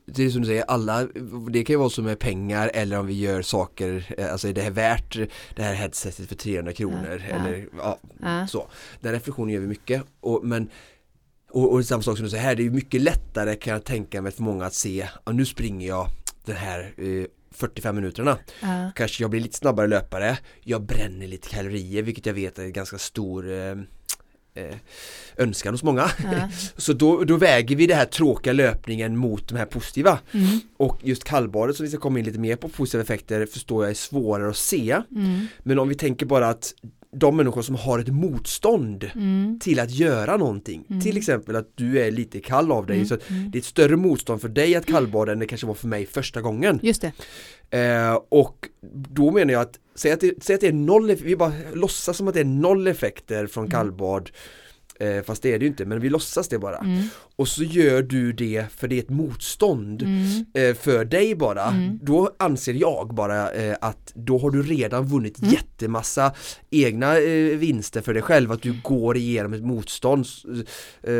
[0.06, 1.08] det är som du säger, alla,
[1.50, 4.52] det kan ju vara som med pengar eller om vi gör saker, eh, alltså är
[4.52, 5.18] det här värt
[5.56, 8.46] det här headsetet för 300 kronor Ja, eller ja, Ja.
[8.46, 8.68] så.
[9.00, 10.68] Den reflektionen gör vi mycket och, men
[11.50, 14.22] och, och samma sak som du säger här, det är mycket lättare kan jag tänka
[14.22, 16.08] mig för många att se, ja, nu springer jag
[16.44, 18.38] den här eh, 45 minuterna.
[18.94, 22.72] Kanske jag blir lite snabbare löpare Jag bränner lite kalorier vilket jag vet är en
[22.72, 23.74] ganska stor eh,
[25.36, 26.48] önskan hos många Ja.
[26.76, 30.60] Så då, då väger vi det här tråkiga löpningen mot de här positiva Mm.
[30.76, 33.90] Och just kallbadet som vi ska komma in lite mer på positiva effekter förstår jag
[33.90, 35.46] är svårare att se Mm.
[35.62, 36.74] Men om vi tänker bara att
[37.18, 39.58] de människor som har ett motstånd Mm.
[39.60, 41.02] till att göra någonting Mm.
[41.02, 43.08] Till exempel att du är lite kall av dig Mm.
[43.08, 43.50] så Mm.
[43.50, 46.06] det är ett större motstånd för dig att kallbada än det kanske var för mig
[46.06, 47.12] första gången Just det.
[47.80, 48.68] Eh, och
[49.10, 52.16] då menar jag att, säg att, det, säg att det är noll, vi bara låtsas
[52.16, 54.30] som att det är noll effekter från kallbad
[55.00, 57.02] eh, Fast det är det ju inte, men vi låtsas det bara Mm.
[57.36, 60.44] Och så gör du det för det är ett motstånd Mm.
[60.54, 61.98] eh, för dig bara Mm.
[62.02, 65.50] Då anser jag bara eh, att då har du redan vunnit Mm.
[65.52, 66.32] jättemassa
[66.70, 70.26] egna eh, vinster för dig själv Att du går igenom ett motstånd
[71.02, 71.12] eh,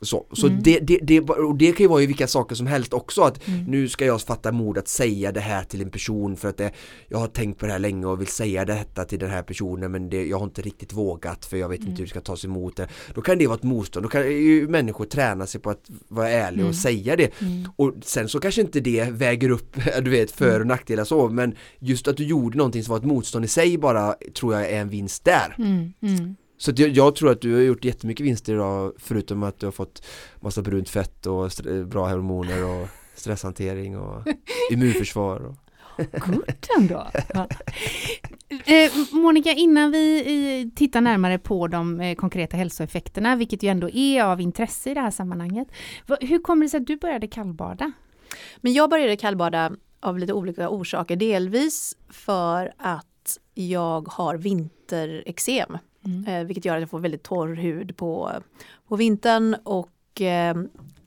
[0.00, 0.62] Så, så Mm.
[0.62, 3.48] det, det, det, och det kan ju vara i vilka saker som helst också att
[3.48, 3.64] Mm.
[3.64, 6.72] nu ska jag fatta mod att säga det här till en person för att det,
[7.08, 9.92] jag har tänkt på det här länge och vill säga detta till den här personen
[9.92, 11.90] men det, jag har inte riktigt vågat för jag vet Mm.
[11.90, 12.88] inte hur det ska tas emot det.
[13.22, 16.28] Då kan det vara ett motstånd, då kan ju människor träna sig på att vara
[16.28, 16.68] ärlig Mm.
[16.68, 17.40] och säga det.
[17.40, 17.68] Mm.
[17.76, 21.54] Och sen så kanske inte det väger upp, du vet, för och nackdelar så men
[21.78, 24.80] just att du gjorde någonting som var ett motstånd i sig bara tror jag är
[24.80, 25.54] en vinst där.
[25.58, 25.92] Mm.
[26.02, 26.36] Mm.
[26.58, 29.72] Så jag, jag tror att du har gjort jättemycket vinster idag förutom att du har
[29.72, 30.04] fått
[30.40, 31.50] massa brunt fett och
[31.86, 34.22] bra hormoner och stresshantering och
[34.72, 35.40] immunförsvar.
[35.40, 35.54] Och...
[35.96, 37.10] Good ändå.
[37.34, 37.48] Ja.
[38.48, 40.18] Eh, Monica, innan vi
[40.60, 44.94] eh, tittar närmare på de eh, konkreta hälsoeffekterna, vilket ju ändå är av intresse i
[44.94, 45.68] det här sammanhanget.
[46.20, 47.92] Hur kommer det sig att du började kallbada?
[48.56, 51.16] Men jag började kallbada av lite olika orsaker.
[51.16, 55.78] Delvis för att jag har vinterexem.
[56.04, 56.24] Mm.
[56.26, 58.32] Eh, vilket gör att jag får väldigt torr hud på,
[58.88, 59.56] på vintern.
[59.64, 60.56] Och eh,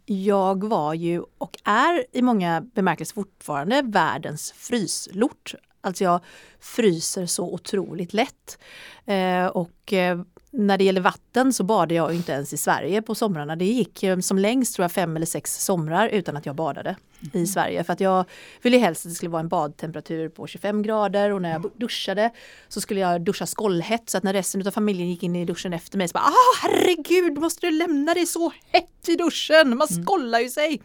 [0.05, 5.53] jag var ju och är i många bemärkelser fortfarande världens fryslort.
[5.81, 6.19] Alltså jag
[6.59, 8.57] fryser så otroligt lätt.
[9.05, 10.21] Eh, och eh,
[10.57, 13.55] när det gäller vatten så badar jag inte ens i Sverige på somrarna.
[13.55, 16.95] Det gick eh, som längst tror jag fem eller sex somrar utan att jag badade
[17.33, 17.83] i Sverige.
[17.83, 18.25] För att jag
[18.61, 22.31] ville helst att det skulle vara en badtemperatur på 25 grader och när jag duschade
[22.67, 25.73] så skulle jag duscha skållhett så att när resten av familjen gick in i duschen
[25.73, 29.87] efter mig så bara ah, herregud måste du lämna det så hett i duschen, man
[29.87, 30.81] skollar ju sig.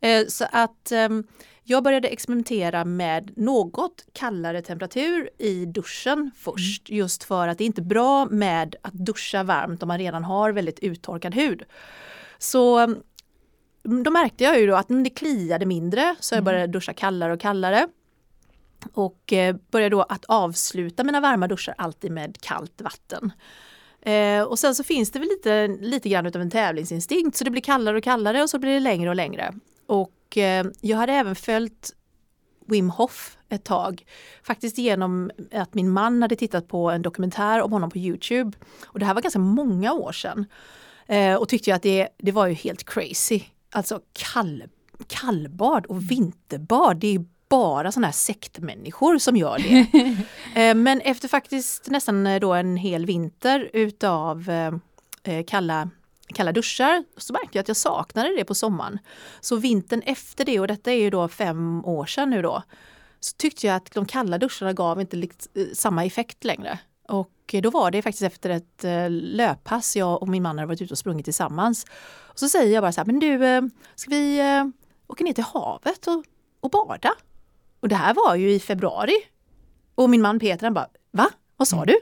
[0.00, 1.24] Eh, så att ehm,
[1.66, 6.90] jag började experimentera med något kallare temperatur i duschen först.
[6.90, 10.52] Just för att det är inte bra med att duscha varmt om man redan har
[10.52, 11.62] väldigt uttorkad hud.
[12.38, 13.02] Så mm,
[14.02, 17.32] då märkte jag ju då att mm, det kliade mindre så jag började duscha kallare
[17.32, 17.88] och kallare.
[18.92, 23.32] Och eh, började då att avsluta mina varma duschar alltid med kallt vatten.
[24.02, 27.50] Eh, och sen så finns det väl lite, lite grann utav en tävlingsinstinkt så det
[27.50, 29.54] blir kallare och kallare och så blir det längre och längre.
[29.86, 31.90] Och eh, jag hade även följt
[32.66, 34.04] Wim Hof ett tag.
[34.42, 38.56] Faktiskt genom att min man hade tittat på en dokumentär om honom på Youtube.
[38.86, 40.46] Och det här var ganska många år sedan.
[41.06, 43.40] Eh, och tyckte jag att det, det var ju helt crazy.
[43.70, 44.64] Alltså kall,
[45.06, 49.86] kallbad och vinterbad, det är bara sådana här sektmänniskor som gör det.
[50.60, 54.50] Eh, Men efter faktiskt nästan då en hel vinter utav
[55.46, 55.90] kalla,
[56.34, 58.98] kalla duschar så märkte jag att jag saknade det på sommaren.
[59.40, 62.62] Så vintern efter det, och detta är ju då fem år sedan nu då,
[63.20, 66.78] så tyckte jag att de kalla duscharna gav inte likt, eh, samma effekt längre.
[67.08, 70.82] Och då var det faktiskt efter ett eh, löppass, jag och min man hade varit
[70.82, 71.86] ute och sprungit tillsammans.
[72.06, 73.62] Och så säger jag bara så här, men du, eh,
[73.94, 74.40] ska vi
[75.06, 76.24] åka ner till havet och,
[76.60, 77.10] och bada?
[77.80, 79.16] Och det här var ju i februari.
[79.94, 81.30] Och min man Peter han bara, va?
[81.56, 81.98] Vad sa du?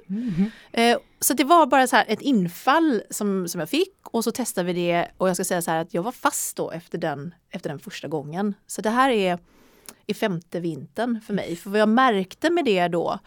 [0.72, 4.30] Eh, så det var bara så här ett infall som, som jag fick och så
[4.30, 6.98] testade vi det och jag ska säga så här att jag var fast då efter
[6.98, 8.54] den, efter den första gången.
[8.66, 9.38] Så det här är
[10.06, 11.56] i femte vintern för mig.
[11.56, 13.18] För vad jag märkte med det då,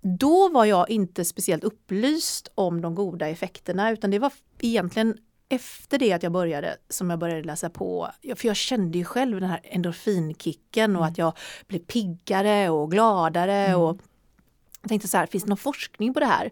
[0.00, 5.16] då var jag inte speciellt upplyst om de goda effekterna utan det var egentligen
[5.48, 8.08] efter det att jag började som jag började läsa på.
[8.36, 11.32] För jag kände ju själv den här endorfinkicken och att jag
[11.66, 13.98] blev piggare och gladare och
[14.82, 16.50] jag tänkte så här, finns det någon forskning på det här?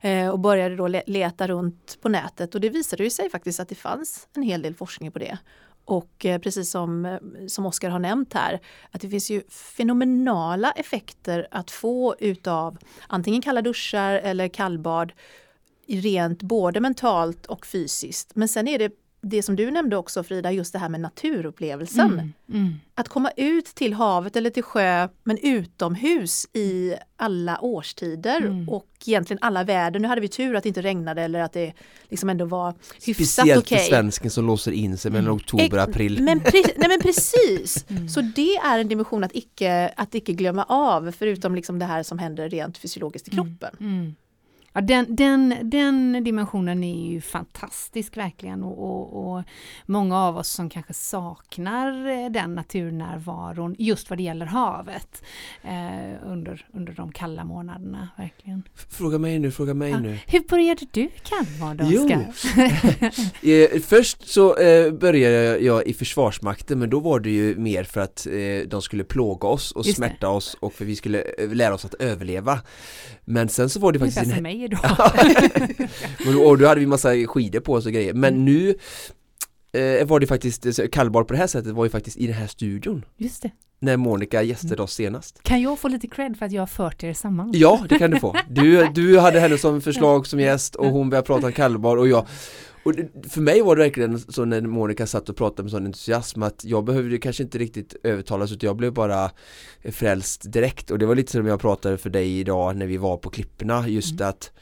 [0.00, 3.60] Eh, och började då le- leta runt på nätet och det visade ju sig faktiskt
[3.60, 5.38] att det fanns en hel del forskning på det.
[5.84, 8.60] Och eh, precis som, eh, som Oskar har nämnt här,
[8.90, 15.12] att det finns ju fenomenala effekter att få utav antingen kalla duschar eller kallbad
[15.88, 18.30] rent både mentalt och fysiskt.
[18.34, 18.90] Men sen är det
[19.24, 22.12] det som du nämnde också Frida, just det här med naturupplevelsen.
[22.12, 22.74] Mm, mm.
[22.94, 28.68] Att komma ut till havet eller till sjö men utomhus i alla årstider Mm.
[28.68, 30.00] och egentligen alla väder.
[30.00, 31.72] Nu hade vi tur att det inte regnade eller att det
[32.08, 32.74] liksom ändå var
[33.06, 33.78] hyfsat Speciellt okej.
[33.78, 36.22] för svensken som låser in sig mellan oktober och april.
[36.22, 37.84] Men, pre- nej, men precis!
[37.88, 38.08] Mm.
[38.08, 42.02] Så det är en dimension att icke, att icke glömma av förutom liksom det här
[42.02, 43.76] som händer rent fysiologiskt i kroppen.
[44.76, 49.42] Ja, den, den, den dimensionen är ju fantastisk verkligen och, och, och
[49.86, 55.22] många av oss som kanske saknar eh, den naturnärvaron just vad det gäller havet
[55.62, 58.08] eh, under, under de kalla månaderna.
[58.16, 58.62] verkligen.
[58.90, 60.00] Fråga mig nu, fråga mig Ja.
[60.00, 60.18] nu.
[60.26, 61.08] Hur började du
[61.90, 62.04] Jo.
[62.04, 62.26] Oskar?
[63.44, 68.00] Eh, först så eh, började jag i Försvarsmakten men då var det ju mer för
[68.00, 70.06] att eh, de skulle plåga oss och Just det.
[70.08, 72.60] smärta oss och för vi skulle lära oss att överleva.
[73.24, 74.36] Men sen så var det faktiskt Ungefär en...
[74.36, 74.63] som mig
[76.24, 78.14] Men då- och då hade vi massa skidor på oss och grejer.
[78.14, 78.44] Men Mm.
[78.44, 78.74] nu
[79.72, 82.46] eh, var det faktiskt, kallbad på det här sättet var ju faktiskt i den här
[82.46, 83.04] studion.
[83.16, 83.50] Just det.
[83.80, 85.42] När Monica gästade oss senast.
[85.42, 87.50] Kan jag få lite cred för att jag har fört er samman?
[87.54, 88.36] Ja, det kan du få.
[88.48, 92.26] Du, du hade henne som förslag som gäst och hon började prata kallbar och jag
[92.84, 95.86] och det, för mig var det verkligen så när Monica satt och pratade med sån
[95.86, 99.30] entusiasm att jag behövde kanske inte riktigt övertalas utan jag blev bara
[99.84, 100.90] frälst direkt.
[100.90, 103.88] Och det var lite som jag pratade för dig idag när vi var på klipporna
[103.88, 104.52] just att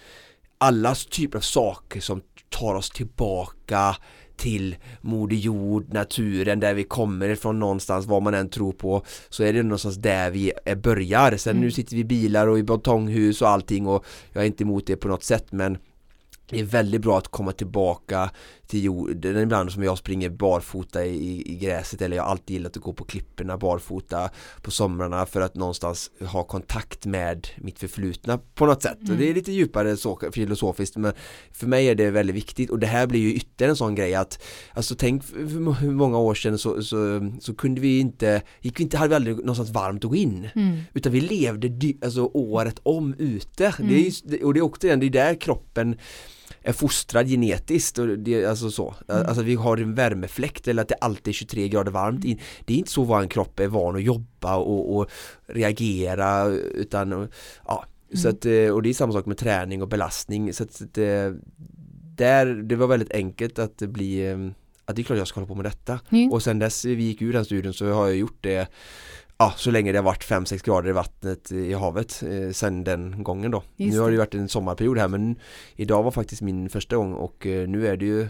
[0.58, 3.96] alla typer av saker som tar oss tillbaka
[4.36, 9.42] till Moder Jord, naturen, där vi kommer ifrån någonstans, vad man än tror på så
[9.44, 11.36] är det någonstans där vi börjar.
[11.36, 14.64] Sen nu sitter vi i bilar och i betonghus och allting och jag är inte
[14.64, 15.78] emot det på något sätt men
[16.46, 18.30] det är väldigt bra att komma tillbaka
[18.72, 22.76] till jorden ibland som jag springer barfota i, i gräset eller jag har alltid gillat
[22.76, 24.30] att gå på klipporna barfota
[24.62, 28.98] på somrarna för att någonstans ha kontakt med mitt förflutna på något sätt.
[29.10, 31.12] Och det är lite djupare så, filosofiskt men
[31.52, 32.70] för mig är det väldigt viktigt.
[32.70, 34.42] Och det här blir ju ytterligare en sån grej att
[34.74, 38.82] alltså tänk för hur många år sedan så, så, så kunde vi inte, gick vi
[38.82, 40.48] inte, hade vi aldrig någonstans varmt att gå in.
[40.54, 40.78] Mm.
[40.94, 43.74] utan vi levde alltså året om ute.
[43.78, 45.96] Det är ju, och det är också det är där kroppen
[46.62, 50.94] är fostrad genetiskt och det, alltså så, alltså vi har en värmefläkt eller att det
[51.00, 52.22] alltid är 23 grader varmt.
[52.64, 55.10] Det är inte så vår kropp är van att jobba och, och
[55.46, 57.28] reagera utan
[57.66, 57.84] ja,
[58.14, 60.52] så att, eh, och det är samma sak med träning och belastning.
[60.52, 61.34] Så att, det,
[62.16, 64.38] där, det var väldigt enkelt att bli eh,
[64.84, 66.00] att det är klart jag ska hålla på med detta.
[66.10, 66.32] Mm.
[66.32, 68.68] och sen dess vi gick ur den studien så har jag gjort det
[69.42, 73.22] Ja, så länge det har varit 5-6 grader i vattnet i havet eh, sen den
[73.22, 73.62] gången då.
[73.76, 75.36] Just nu har det ju varit en sommarperiod här men
[75.76, 78.28] idag var faktiskt min första gång och eh, nu är det ju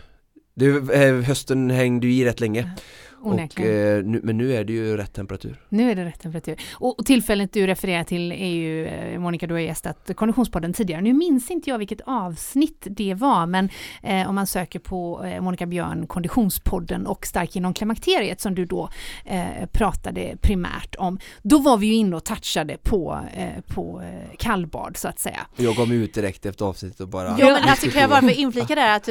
[0.55, 2.62] det, eh, Hösten hängde ju i rätt länge.
[2.62, 2.79] Och,
[3.23, 3.99] Onekligen.
[3.99, 5.61] eh, nu, men nu är det ju rätt temperatur.
[5.69, 6.57] Nu är det rätt temperatur.
[6.73, 11.01] Och, och tillfället du refererar till är ju, eh, Monica, du har gästat Konditionspodden tidigare.
[11.03, 13.69] Nu minns inte jag vilket avsnitt det var, men
[14.03, 18.65] eh, om man söker på eh, Monica Björn Konditionspodden och Stark genom klimakteriet som du
[18.65, 18.89] då
[19.25, 24.37] eh, pratade primärt om, då var vi ju inne och touchade på, eh, på eh,
[24.39, 25.47] kallbad så att säga.
[25.57, 28.31] Jag gav mig ut direkt efter avsnittet och bara Ja, men alltså, kan jag bara
[28.33, 29.09] inflika där att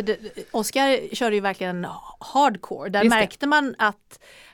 [0.51, 1.87] Oskar körde ju verkligen
[2.19, 2.89] hardcore.
[2.89, 3.19] Där Just det.
[3.19, 3.97] märkte man att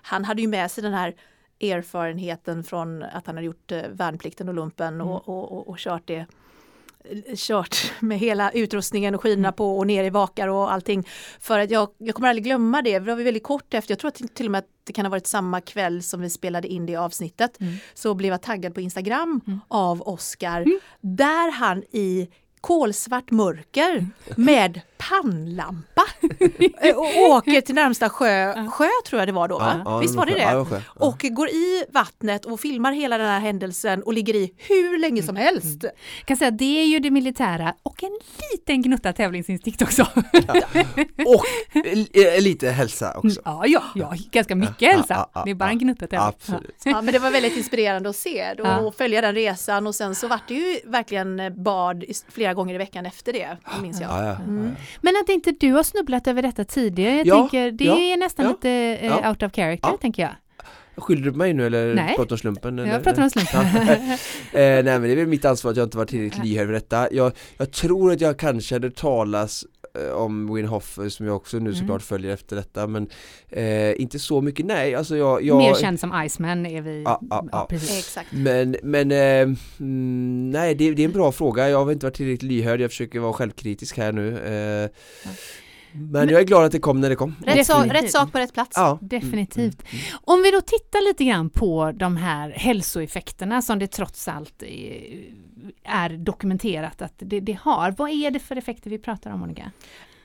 [0.01, 1.15] han hade ju med sig den här
[1.61, 5.07] erfarenheten från att han hade gjort eh, värnplikten och lumpen Mm.
[5.07, 6.25] och, och, och, och kört det
[7.35, 11.07] kört med hela utrustningen och skidorna på och ner i vakar och allting.
[11.39, 14.07] För att jag, jag kommer aldrig glömma det, det var väldigt kort efter, jag tror
[14.07, 16.85] att till och med att det kan ha varit samma kväll som vi spelade in
[16.85, 17.73] det avsnittet, Mm.
[17.93, 20.65] så blev jag taggad på Instagram av Oscar,
[21.01, 22.29] där han i
[22.61, 26.01] kolsvart mörker med pannlampa
[26.81, 29.81] eh, och åker till närmsta sjö, sjö tror jag det var då, va?
[29.85, 30.81] Ja, ja, visst var det ja, det?
[30.99, 31.05] Ja.
[31.07, 35.23] Och går i vattnet och filmar hela den här händelsen och ligger i hur länge
[35.23, 35.85] som helst.
[36.25, 38.19] kan säga det är ju det militära och en
[38.51, 40.07] liten gnutta tävlingsinstinkt också.
[41.25, 41.45] Och
[42.17, 43.41] eh, lite hälsa också.
[43.45, 45.13] ja, ja, ja, ganska mycket Ja, hälsa.
[45.13, 45.79] ja, ja, det är bara en ja.
[45.79, 46.27] gnutta tävling.
[46.27, 46.81] Absolut.
[46.83, 48.77] Ja, men det var väldigt inspirerande att se Ja.
[48.79, 52.77] och följa den resan och sen så vart det ju verkligen bad flera gånger i
[52.77, 54.09] veckan efter det, minns jag.
[54.09, 54.35] Ja, ja.
[54.35, 54.75] Mm.
[55.01, 58.17] Men att inte du har snubblat över detta tidigare, jag Ja, tänker, det ja, är
[58.17, 58.69] nästan ja, lite
[59.01, 60.31] eh, out of character, tänker jag.
[60.97, 62.15] Skyller du på mig nu eller Nej.
[62.15, 62.79] pratar om slumpen?
[62.79, 62.91] Eller?
[62.91, 63.65] Jag pratar om slumpen.
[63.81, 64.17] eh,
[64.51, 67.07] nej men det är väl mitt ansvar att jag inte varit tillräckligt lyhörd för detta.
[67.11, 69.65] Jag, jag tror att jag kanske hade talas
[70.13, 71.79] om Win Hof eh, som jag också nu Mm.
[71.79, 73.07] såklart följer efter detta men
[73.49, 74.95] eh, inte så mycket nej.
[74.95, 77.03] Alltså jag, jag Mer känd som Iceman är vi.
[77.05, 77.67] Ja, ja, ja.
[77.69, 77.99] precis.
[77.99, 78.31] Exakt.
[78.31, 81.69] Men, men eh, mm, nej det, det är en bra fråga.
[81.69, 82.81] Jag har inte varit tillräckligt lyhörd.
[82.81, 84.37] Jag försöker vara självkritisk här nu.
[84.37, 84.89] Eh,
[85.99, 87.35] men jag är glad att det kom när det kom.
[87.45, 88.71] Rätt, sak, rätt sak på rätt plats.
[88.75, 88.97] Ja.
[89.01, 89.83] Definitivt.
[89.91, 94.63] Mm, Om vi då tittar lite grann på de här hälsoeffekterna som det trots allt
[95.83, 97.95] är dokumenterat att det, det har.
[97.97, 99.71] Vad är det för effekter vi pratar om Monica?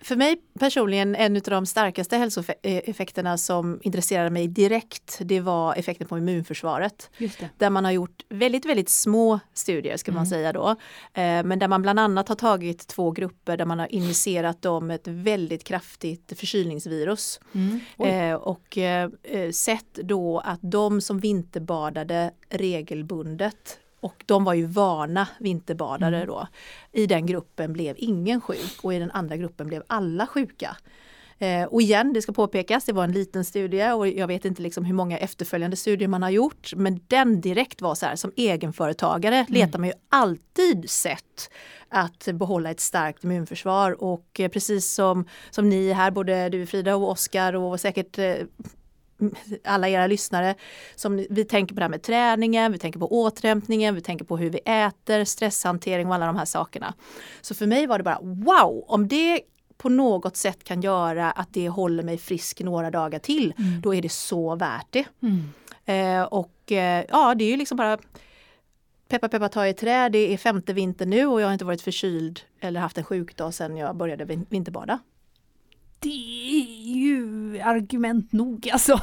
[0.05, 6.07] För mig personligen, en av de starkaste hälsoeffekterna som intresserade mig direkt, det var effekten
[6.09, 7.11] på immunförsvaret.
[7.59, 10.31] Där man har gjort väldigt, väldigt små studier ska man Mm.
[10.31, 10.69] säga då.
[11.15, 14.91] Eh, men där man bland annat har tagit två grupper där man har injicerat dem
[14.91, 17.41] ett väldigt kraftigt förkylningsvirus.
[17.55, 17.81] Mm.
[17.99, 19.11] Eh, och eh,
[19.53, 26.27] sett då att de som vinterbadade regelbundet och de var ju vana vinterbadare Mm.
[26.29, 26.47] då.
[26.93, 30.77] I den gruppen blev ingen sjuk och i den andra gruppen blev alla sjuka.
[31.39, 34.63] Eh, och igen, det ska påpekas, det var en liten studie och jag vet inte
[34.63, 36.73] liksom hur många efterföljande studier man har gjort.
[36.77, 41.51] Men den direkt var så här, som egenföretagare letar man ju alltid sätt
[41.89, 44.03] att behålla ett starkt immunförsvar.
[44.03, 48.35] Och eh, precis som, som ni här, både du Frida och Oskar och säkert eh,
[49.65, 50.55] alla era lyssnare.
[50.95, 54.37] Som vi tänker på det här med träningen, vi tänker på återhämtningen, vi tänker på
[54.37, 56.95] hur vi äter, stresshantering och alla de här sakerna.
[57.41, 59.41] Så för mig var det bara wow, om det
[59.77, 64.03] på något sätt kan göra att det håller mig frisk några dagar till, då är
[64.03, 65.05] det så värt det.
[65.23, 65.53] Mm.
[65.85, 67.99] Eh, och eh, ja, det är ju liksom bara
[69.09, 71.83] Peppa peppa ta i trä, det är femte vinter nu och jag har inte varit
[71.83, 74.99] förkyld eller haft en sjukdag sedan jag började vin- vinterbada.
[76.03, 79.01] Det är ju argument nog alltså.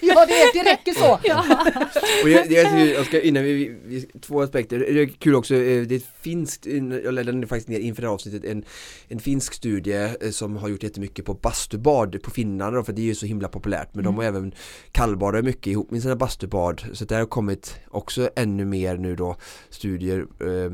[0.00, 1.12] Ja, det, det räcker så!
[2.22, 5.82] Och jag, jag, jag ska, innan vi, vi, två aspekter, det är kul också, eh,
[5.82, 6.66] det är ett finskt,
[7.04, 8.64] jag ner faktiskt ner inför det här avsnittet, en,
[9.08, 13.06] en finsk studie eh, som har gjort jättemycket på bastubad på Finland för det är
[13.06, 14.52] ju så himla populärt, men de har även
[14.92, 19.36] kallbadar mycket ihop med sina bastubad, så det har kommit också ännu mer nu då
[19.70, 20.70] studier eh,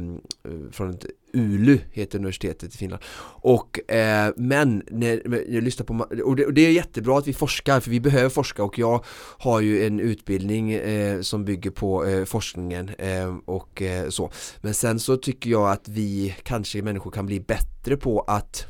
[0.73, 3.03] från ett Ulu heter universitetet i Finland.
[3.25, 7.29] Och eh, men när, när jag lyssnar på och det, och det är jättebra att
[7.29, 9.05] vi forskar för vi behöver forska och jag
[9.39, 14.31] har ju en utbildning eh, som bygger på eh, forskningen eh, och eh, så.
[14.61, 18.67] Men sen så tycker jag att vi kanske människor kan bli bättre på att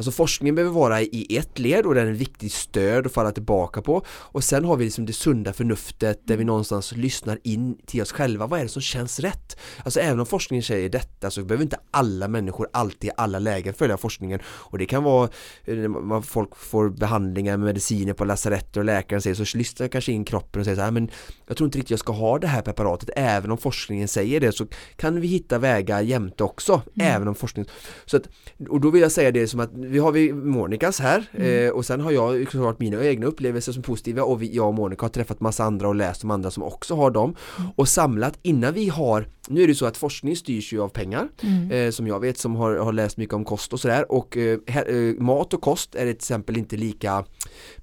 [0.00, 3.32] Alltså forskningen behöver vara i ett led och den är ett viktigt stöd att falla
[3.32, 4.02] tillbaka på.
[4.08, 8.12] Och sen har vi liksom det sunda förnuftet där vi någonstans lyssnar in till oss
[8.12, 8.46] själva.
[8.46, 9.58] Vad är det som känns rätt?
[9.84, 13.74] Alltså även om forskningen säger detta så behöver inte alla människor alltid i alla lägen
[13.74, 14.40] följa forskningen.
[14.46, 15.28] Och det kan vara
[15.64, 20.12] eh, när folk får behandlingar med mediciner på lasarett och läkaren säger så lyssnar kanske
[20.12, 21.10] in kroppen och säger så här men
[21.46, 23.10] jag tror inte riktigt jag ska ha det här preparatet.
[23.16, 27.70] Även om forskningen säger det så kan vi hitta vägar jämte också även om forskningen
[28.06, 28.28] så att,
[28.68, 31.86] och då vill jag säga det som att vi har vi Monikas här eh, och
[31.86, 35.10] sen har jag såklart mina egna upplevelser som positiva och vi, jag och Monica har
[35.10, 37.34] träffat massa andra och läst om andra som också har dem.
[37.76, 41.28] Och samlat innan vi har nu är det så att forskning styrs ju av pengar
[41.70, 44.12] eh, som jag vet som har, har läst mycket om kost och sådär.
[44.12, 47.24] Och eh, eh, mat och kost är till exempel inte lika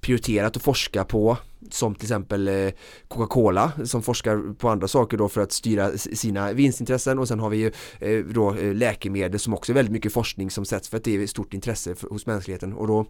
[0.00, 1.36] prioriterat att forska på
[1.70, 2.70] som till exempel eh,
[3.08, 7.18] Coca-Cola som forskar på andra saker då för att styra sina vinstintressen.
[7.18, 10.50] Och sen har vi ju eh, då eh, läkemedel som också är väldigt mycket forskning
[10.50, 12.72] som sätts för att det är stort intresse för, hos mänskligheten.
[12.72, 13.06] Och då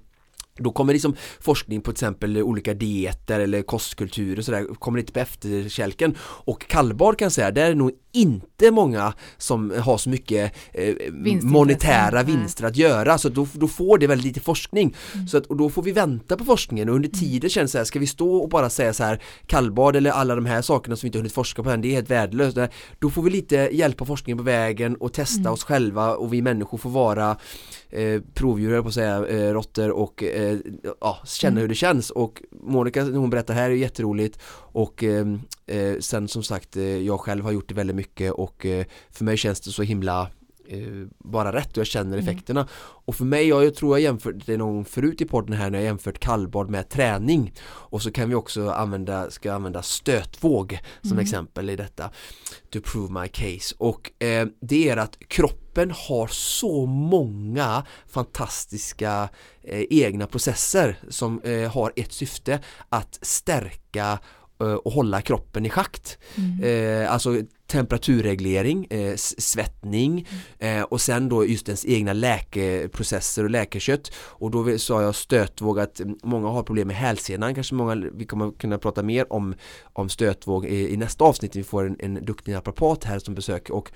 [0.59, 5.13] då kommer liksom forskning på till exempel olika dieter eller kostkultur och sådär kommer lite
[5.13, 6.17] på efterkälken.
[6.21, 10.95] Och kallbad kan jag säga, där är nog inte många som har så mycket eh,
[11.43, 14.97] monetära vinster att göra så då, då får det väldigt lite forskning.
[15.29, 17.79] Så att, och då får vi vänta på forskningen och under tiden känns det så
[17.79, 20.97] här, ska vi stå och bara säga så här kallbad eller alla de här sakerna
[20.97, 22.59] som vi inte hunnit forska på än, det är helt värdelöst.
[22.99, 25.53] Då får vi lite hjälpa forskningen på vägen och testa mm.
[25.53, 27.37] oss själva och vi människor får vara
[27.91, 30.59] eh, provdjur, på att säga, eh, råttor och eh,
[31.01, 31.61] ja, känna mm.
[31.61, 34.39] hur det känns och Monica hon berättar här är jätteroligt
[34.73, 35.27] och eh,
[35.69, 39.25] eh, sen som sagt eh, jag själv har gjort det väldigt mycket och eh, för
[39.25, 40.31] mig känns det så himla
[41.19, 42.29] bara rätt och jag känner mm.
[42.29, 42.71] effekterna mm.
[42.79, 45.85] och för mig, jag tror jag jämfört det någon förut i podden här när jag
[45.85, 51.23] jämfört kallbad med träning och så kan vi också använda, ska använda stötvåg som mm.
[51.23, 52.11] exempel i detta
[52.71, 59.29] to prove my case och eh, det är att kroppen har så många fantastiska
[59.62, 64.19] eh, egna processer som eh, har ett syfte att stärka Eh,
[64.59, 66.19] och hålla kroppen i schakt.
[66.37, 67.03] Mm.
[67.03, 70.29] Eh, alltså temperaturreglering, eh, svettning
[70.59, 70.79] mm.
[70.79, 75.81] eh, och sen då just ens egna läkeprocesser och läkekött och då sa jag stötvåg
[75.81, 80.09] att många har problem med hälsenan, kanske många, vi kommer kunna prata mer om, om
[80.09, 83.93] stötvåg i, i nästa avsnitt, vi får en, en duktig naprapat här som besöker och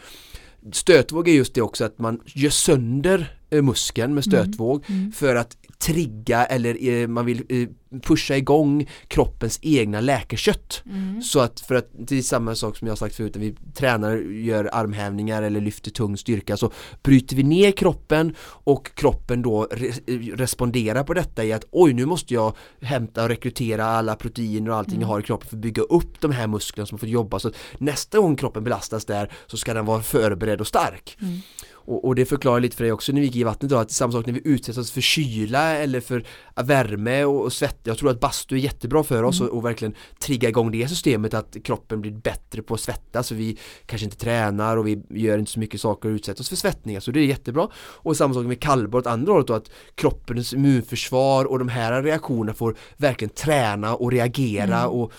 [0.73, 4.45] Stötvåg är just det också att man gör sönder eh, muskeln med mm.
[4.45, 5.13] stötvåg mm.
[5.13, 7.69] För att trigga eller eh, man vill eh,
[8.01, 10.83] pusha igång kroppens egna läkekött.
[10.87, 11.23] Mm.
[11.23, 14.71] Så att för att det är samma sak som jag sagt förut vi tränar, gör
[14.73, 16.73] armhävningar eller lyfter tung styrka så
[17.03, 19.93] bryter vi ner kroppen och kroppen då re
[20.35, 24.77] responderar på detta i att oj nu måste jag hämta och rekrytera alla proteiner och
[24.77, 25.03] allting mm.
[25.03, 27.39] jag har i kroppen för att bygga upp de här musklerna som har fått jobba
[27.39, 31.17] så att nästa gång kroppen belastas där så ska den vara förberedd och stark.
[31.21, 31.39] Mm.
[31.85, 33.91] Och, och, det förklarar lite för dig också när vi gick i vattnet då att
[33.91, 36.25] samma sak när vi utsätts oss för kyla eller för
[36.65, 37.79] värme och, och svett.
[37.85, 39.51] Jag tror att bastu är jättebra för oss mm.
[39.51, 43.35] och, och, verkligen trigga igång det systemet att kroppen blir bättre på att svettas så
[43.35, 46.57] vi kanske inte tränar och vi gör inte så mycket saker och utsätter oss för
[46.57, 47.69] svettningar så det är jättebra.
[47.75, 52.03] Och samma sak med kallbad åt andra hållet då att kroppens immunförsvar och de här
[52.03, 54.91] reaktionerna får verkligen träna och reagera mm.
[54.91, 55.13] och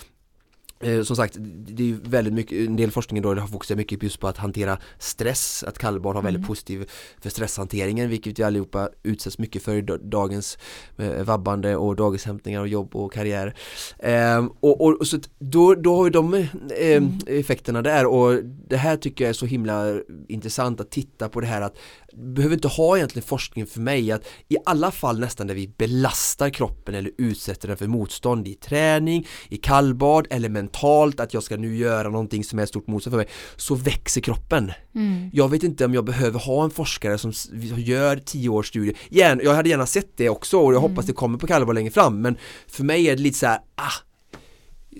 [1.03, 4.27] som sagt, det är väldigt mycket, en del forskning då har fokuserat mycket just på
[4.27, 6.47] att hantera stress, att kallbarn har väldigt mm.
[6.47, 6.89] positiv
[7.21, 10.57] för stresshanteringen vilket vi allihopa utsätts mycket för i dagens
[10.97, 13.55] eh, vabbande och dagishämtningar och jobb och karriär.
[13.99, 17.19] Eh, och, och, och, så då, då har ju de eh, mm.
[17.27, 19.93] effekterna där och det här tycker jag är så himla
[20.27, 21.77] intressant att titta på det här att
[22.13, 26.49] behöver inte ha egentligen forskning för mig att i alla fall nästan där vi belastar
[26.49, 30.72] kroppen eller utsätter den för motstånd i träning, i kallbad eller mentalt
[31.19, 34.71] att jag ska nu göra någonting som är stort motstånd för mig så växer kroppen.
[34.95, 35.29] Mm.
[35.33, 37.33] Jag vet inte om jag behöver ha en forskare som
[37.77, 38.95] gör tio års studier.
[39.09, 40.91] Jag hade gärna sett det också och jag mm.
[40.91, 43.59] hoppas det kommer på kallbad längre fram men för mig är det lite så här,
[43.75, 44.12] ah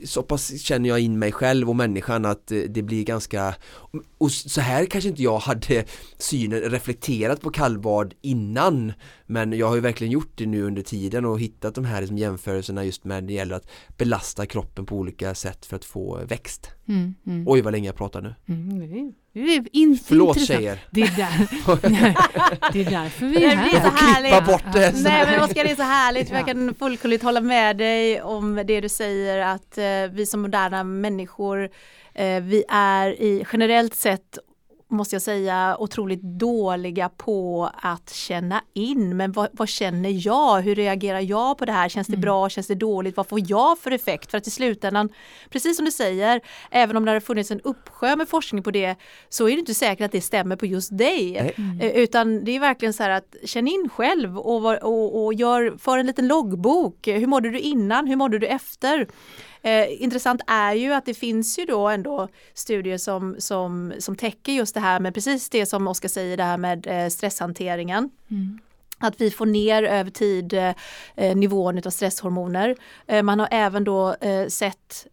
[0.06, 3.56] så pass känner jag in mig själv och människan att eh, det blir ganska
[4.18, 5.86] och så här kanske inte jag hade
[6.18, 8.94] synen reflekterat på kallbad innan.
[9.26, 12.18] Men jag har ju verkligen gjort det nu under tiden och hittat de här liksom
[12.18, 16.70] jämförelserna just med det gäller att belasta kroppen på olika sätt för att få växt.
[16.88, 17.44] Mm, mm.
[17.48, 18.36] Oj vad länge jag pratar nu.
[18.46, 20.60] Mm, är inte Förlåt intressant.
[20.60, 20.80] tjejer.
[20.92, 23.70] Det är, där, det är därför vi är här.
[23.72, 24.46] Det är så härligt.
[24.46, 24.94] bort det.
[25.04, 28.56] Nej men Oskar det är så härligt för jag kan fullkomligt hålla med dig om
[28.66, 31.70] det du säger att eh, vi som moderna människor
[32.16, 34.38] eh, vi är i generellt sett
[34.96, 39.18] måste jag säga, otroligt dåliga på att känna in.
[39.18, 40.62] Men vad, vad, känner jag?
[40.62, 41.90] Hur reagerar jag på det här?
[41.90, 42.22] Känns det mm.
[42.22, 42.50] bra?
[42.50, 43.18] Känns det dåligt?
[43.18, 44.32] Vad får jag för effekt?
[44.32, 45.10] För att i slutändan,
[45.50, 46.42] precis som du säger,
[46.72, 48.96] även om det har funnits en uppsjö med forskning på det,
[49.30, 51.54] så är det inte säkert att det stämmer på just dig.
[51.58, 51.82] Mm.
[51.82, 55.98] Utan det är verkligen så här att känn in själv och, och, och gör, för
[55.98, 57.08] en liten loggbok.
[57.08, 58.08] Hur mådde du innan?
[58.08, 59.08] Hur mådde du efter?
[59.64, 64.52] Eh, intressant är ju att det finns ju då ändå studier som, som, som täcker
[64.52, 68.10] just det här med precis det som Oskar säger, det här med eh, stresshanteringen.
[68.32, 68.60] Mm
[69.08, 72.76] att vi får ner över tid eh, nivån av stresshormoner.
[73.08, 75.08] Eh, man har även då eh, sett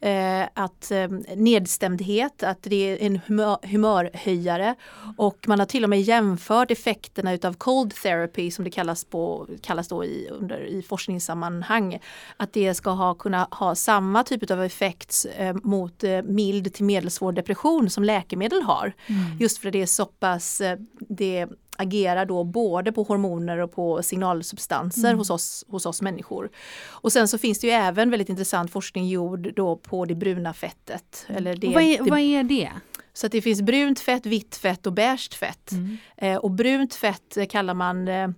[0.00, 4.74] eh, att eh, nedstämdhet, att det är en humör, humörhöjare
[5.16, 9.46] och man har till och med jämfört effekterna utav cold therapy som det kallas, på,
[9.62, 11.98] kallas då i, under, i forskningssammanhang.
[12.36, 16.84] Att det ska ha, kunna ha samma typ av effekt eh, mot eh, mild till
[16.84, 18.92] medelsvår depression som läkemedel har.
[19.06, 19.38] Mm.
[19.40, 20.78] Just för att det är så pass, eh,
[21.08, 25.18] det agerar då både på hormoner och på signalsubstanser mm.
[25.18, 26.50] hos, oss, hos oss människor.
[26.86, 30.54] Och sen så finns det ju även väldigt intressant forskning gjord då på det bruna
[30.54, 31.26] fettet.
[31.28, 32.70] Eller det, vad, är, det, vad är det?
[33.12, 35.72] Så att det finns brunt fett, vitt fett och beige fett.
[35.72, 35.96] Mm.
[36.16, 38.30] Eh, och brunt fett kallar man eh,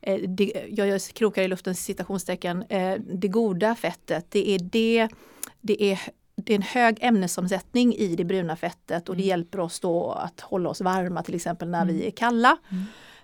[0.00, 4.26] eh det, jag gör krokar i luften citationstecken, eh, det goda fettet.
[4.30, 5.08] Det är det,
[5.60, 6.00] det är
[6.44, 10.40] det är en hög ämnesomsättning i det bruna fettet och det hjälper oss då att
[10.40, 12.56] hålla oss varma till exempel när vi är kalla.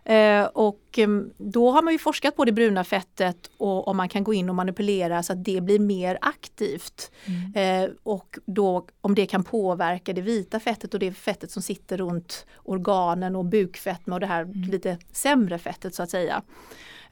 [0.04, 0.98] Eh, och
[1.36, 4.48] då har man ju forskat på det bruna fettet och om man kan gå in
[4.48, 7.10] och manipulera så att det blir mer aktivt.
[7.54, 11.96] Eh, och då om det kan påverka det vita fettet och det fettet som sitter
[11.96, 16.42] runt organen och bukfetma och det här lite sämre fettet så att säga.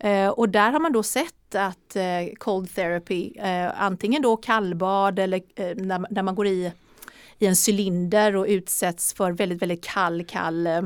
[0.01, 2.03] Eh, och där har man då sett att eh,
[2.39, 6.73] cold therapy, eh, antingen då kallbad eller eh, när, när man går i,
[7.39, 10.83] i en cylinder och utsätts för väldigt, väldigt kall, kall eh,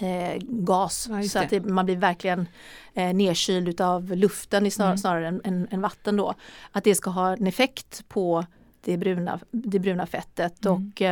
[0.00, 1.06] eh, gas.
[1.10, 1.60] Ja, så att det.
[1.64, 2.46] man blir verkligen
[2.94, 4.98] eh, nedkyld utav luften snar, Mm.
[4.98, 6.34] snarare än, än, än vatten då.
[6.72, 8.46] Att det ska ha en effekt på
[8.84, 10.92] det bruna, det bruna fettet Mm.
[10.92, 11.02] och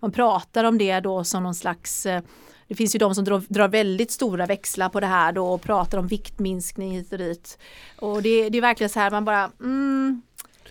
[0.00, 2.06] man pratar om det då som någon slags
[2.68, 5.62] det finns ju de som drar, drar väldigt stora växlar på det här då och
[5.62, 7.58] pratar om viktminskning hit och dit.
[7.98, 10.22] Och det, det är verkligen så här man bara mm,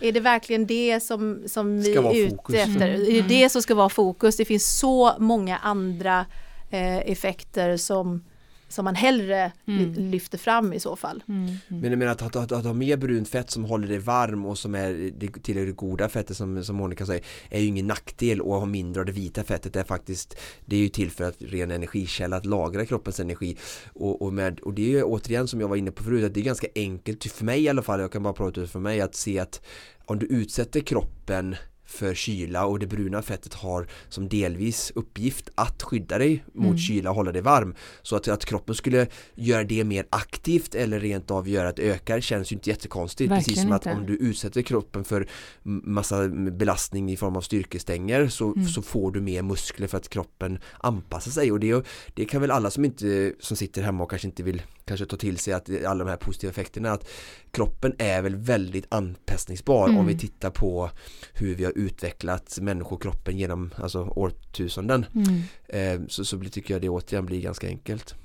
[0.01, 2.55] är det verkligen det som, som vi är ute fokus.
[2.55, 2.89] efter?
[2.89, 3.01] Mm.
[3.01, 4.37] Är det det som ska vara fokus?
[4.37, 6.25] Det finns så många andra
[6.69, 8.23] eh, effekter som,
[8.69, 9.93] som man hellre Mm.
[9.93, 11.23] ly- lyfter fram i så fall.
[11.27, 11.57] Mm, mm.
[11.67, 14.45] Men jag menar att, att, att, att ha mer brunt fett som håller dig varm
[14.45, 18.41] och som är det tillräckligt goda fettet som, som Monica säger är ju ingen nackdel
[18.41, 21.35] och ha mindre av det vita fettet är faktiskt det är ju till för att
[21.39, 23.57] ren energikälla att lagra kroppens energi
[23.93, 26.33] och, och, med, och det är ju återigen som jag var inne på förut att
[26.33, 28.79] det är ganska enkelt för mig i alla fall jag kan bara prata ut för
[28.79, 29.61] mig att se att
[30.05, 31.55] om du utsätter kroppen
[31.87, 36.77] för kyla och det bruna fettet har som delvis uppgift att skydda dig mot Mm.
[36.77, 37.75] kyla och hålla dig varm.
[38.01, 41.83] Så att, att kroppen skulle göra det mer aktivt eller rent av göra att det
[41.91, 43.31] ökar känns ju inte jättekonstigt.
[43.31, 43.97] Verkligen Precis som att inte.
[43.99, 45.27] om du utsätter kroppen för
[45.63, 48.67] massa belastning i form av styrkestänger så, Mm.
[48.67, 52.51] så får du mer muskler för att kroppen anpassar sig och det, det kan väl
[52.51, 55.69] alla som inte som sitter hemma och kanske inte vill kanske ta till sig att
[55.85, 57.09] alla de här positiva effekterna att
[57.51, 59.99] kroppen är väl väldigt anpassningsbar Mm.
[59.99, 60.89] om vi tittar på
[61.33, 66.01] hur vi har utvecklat människokroppen genom alltså årtusenden Mm.
[66.01, 68.15] eh, så, så tycker jag det återigen blir ganska enkelt.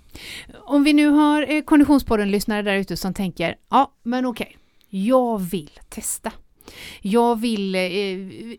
[0.60, 4.56] Om vi nu har eh, Konditionspodden-lyssnare där ute som tänker, ja men okej,
[4.88, 6.32] jag vill testa.
[7.00, 7.82] Jag vill eh,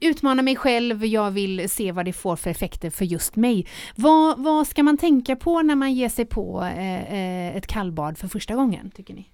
[0.09, 3.67] utmana mig själv, jag vill se vad det får för effekter för just mig.
[3.95, 8.17] Vad, vad ska man tänka på när man ger sig på eh, eh, ett kallbad
[8.17, 9.29] för första gången, tycker ni?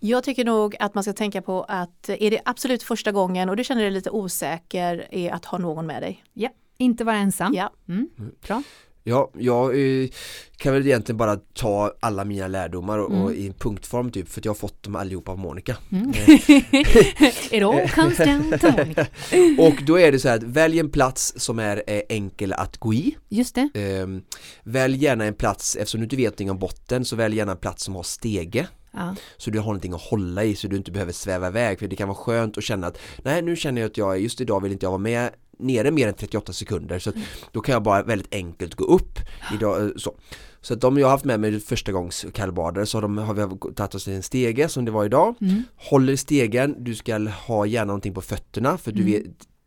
[0.00, 3.56] Jag tycker nog att man ska tänka på att är det absolut första gången och
[3.56, 6.24] du känner dig lite osäker är att ha någon med dig.
[6.78, 7.54] Inte vara ensam?
[7.54, 7.72] Ja.
[7.88, 8.08] Mm.
[8.46, 8.62] Bra.
[9.06, 9.64] Ja, jag
[10.02, 10.08] eh,
[10.56, 13.34] kan väl egentligen bara ta alla mina lärdomar och, och Mm.
[13.34, 15.76] i punktform typ för att jag har fått dem allihopa av Monica.
[15.92, 16.10] Mm.
[16.10, 16.28] Eh,
[17.54, 19.06] It all comes down to Monica.
[19.62, 22.76] och då är det så här att välj en plats som är eh, enkel att
[22.76, 23.16] gå i.
[23.28, 23.68] Just det.
[23.74, 24.06] Eh,
[24.62, 27.58] välj gärna en plats, eftersom du inte vet någonting om botten så välj gärna en
[27.58, 28.66] plats som har stege.
[28.94, 29.14] Ja.
[29.36, 31.96] Så du har någonting att hålla i så du inte behöver sväva iväg för det
[31.96, 34.72] kan vara skönt att känna att nej nu känner jag att jag just idag vill
[34.72, 37.16] inte jag vara med nere mer än 38 sekunder så att
[37.52, 39.18] då kan jag bara väldigt enkelt gå upp
[39.54, 40.14] idag, eh, så.
[40.60, 43.34] så att de jag har haft med mig första gångs kallbadare så har, de, har
[43.34, 45.62] vi tagit oss till en stege som det var idag Mm.
[45.76, 49.12] Håller stegen, du ska ha gärna någonting på fötterna för du Mm.
[49.12, 49.24] vet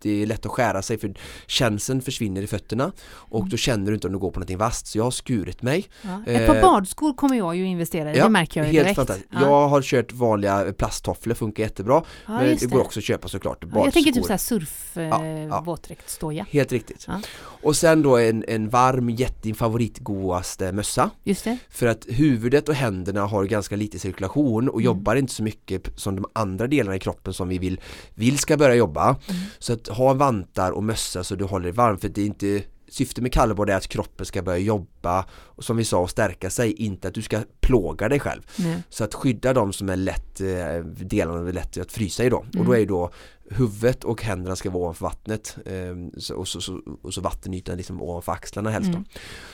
[0.07, 1.13] det är lätt att skära sig för
[1.47, 3.49] känseln försvinner i fötterna och Mm.
[3.49, 5.85] då känner du inte om du går på någonting vasst så jag har skurit mig
[6.01, 6.23] Ja.
[6.31, 8.95] Ett par Eh, badskor kommer jag ju investera i, det märker jag ju direkt.
[8.95, 9.29] fantastiskt.
[9.33, 9.41] Ja.
[9.41, 13.63] Jag har kört vanliga plasttofflor, funkar jättebra Ja, Men det går också att köpa såklart
[13.73, 14.27] Ja, jag tänker typ badskor.
[14.27, 15.61] såhär surf, eh, Ja, ja.
[15.61, 16.45] våtdräkt, stoja.
[16.51, 17.05] Helt riktigt.
[17.07, 17.21] Ja.
[17.63, 21.57] Och sen då en, en varm, jätte, favoritgodaste mössa Just det.
[21.69, 24.85] För att huvudet och händerna har ganska lite cirkulation och Mm.
[24.85, 27.79] jobbar inte så mycket som de andra delarna i kroppen som vi vill,
[28.15, 29.41] vill ska börja jobba Mm.
[29.59, 32.63] Så att ha vantar och mössa så du håller dig varm för det är inte
[32.89, 36.49] Syftet med kallbad är att kroppen ska börja jobba och som vi sa och stärka
[36.49, 38.83] sig, inte att du ska plåga dig själv Nej.
[38.89, 42.41] Så att skydda de som är lätt, eh, delarna är lätt att frysa i då.
[42.41, 42.59] Mm.
[42.59, 43.11] Och då är ju då
[43.49, 48.01] huvudet och händerna ska vara ovanför vattnet eh, och, så, så, och så vattenytan liksom
[48.01, 48.97] ovanför axlarna helst då.
[48.97, 49.09] Mm.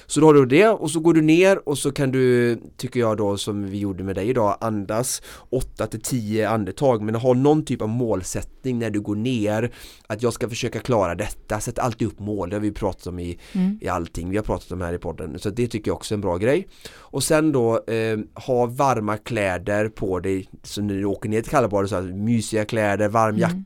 [0.05, 2.99] Så då har du det och så går du ner och så kan du, tycker
[2.99, 7.33] jag då som vi gjorde med dig idag, andas 8 till 10 andetag men ha
[7.33, 9.71] någon typ av målsättning när du går ner
[10.07, 13.19] att jag ska försöka klara detta, sätt alltid upp mål, det har vi pratat om
[13.19, 13.79] i, Mm.
[13.81, 16.17] i allting vi har pratat om här i podden så det tycker jag också är
[16.17, 21.05] en bra grej och sen då eh, ha varma kläder på dig så när du
[21.05, 23.65] åker ner till kallbadet så här, mysiga kläder, varm Mm.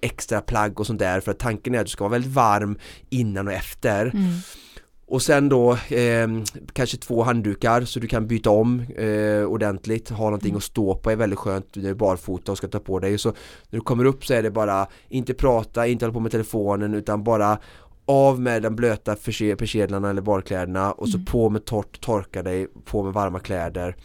[0.00, 2.78] Extra plagg och sånt där för att tanken är att du ska vara väldigt varm
[3.10, 4.32] innan och efter Mm.
[5.06, 6.28] och sen då eh,
[6.72, 10.56] kanske två handdukar så du kan byta om eh, ordentligt, ha någonting Mm.
[10.56, 13.18] att stå på är väldigt skönt när du är barfota och ska ta på dig
[13.18, 16.32] så när du kommer upp så är det bara inte prata, inte hålla på med
[16.32, 17.58] telefonen utan bara
[18.06, 21.24] av med de blöta perse- persedlarna eller barkläderna och så Mm.
[21.24, 23.96] på med torrt, torka dig, på med varma kläder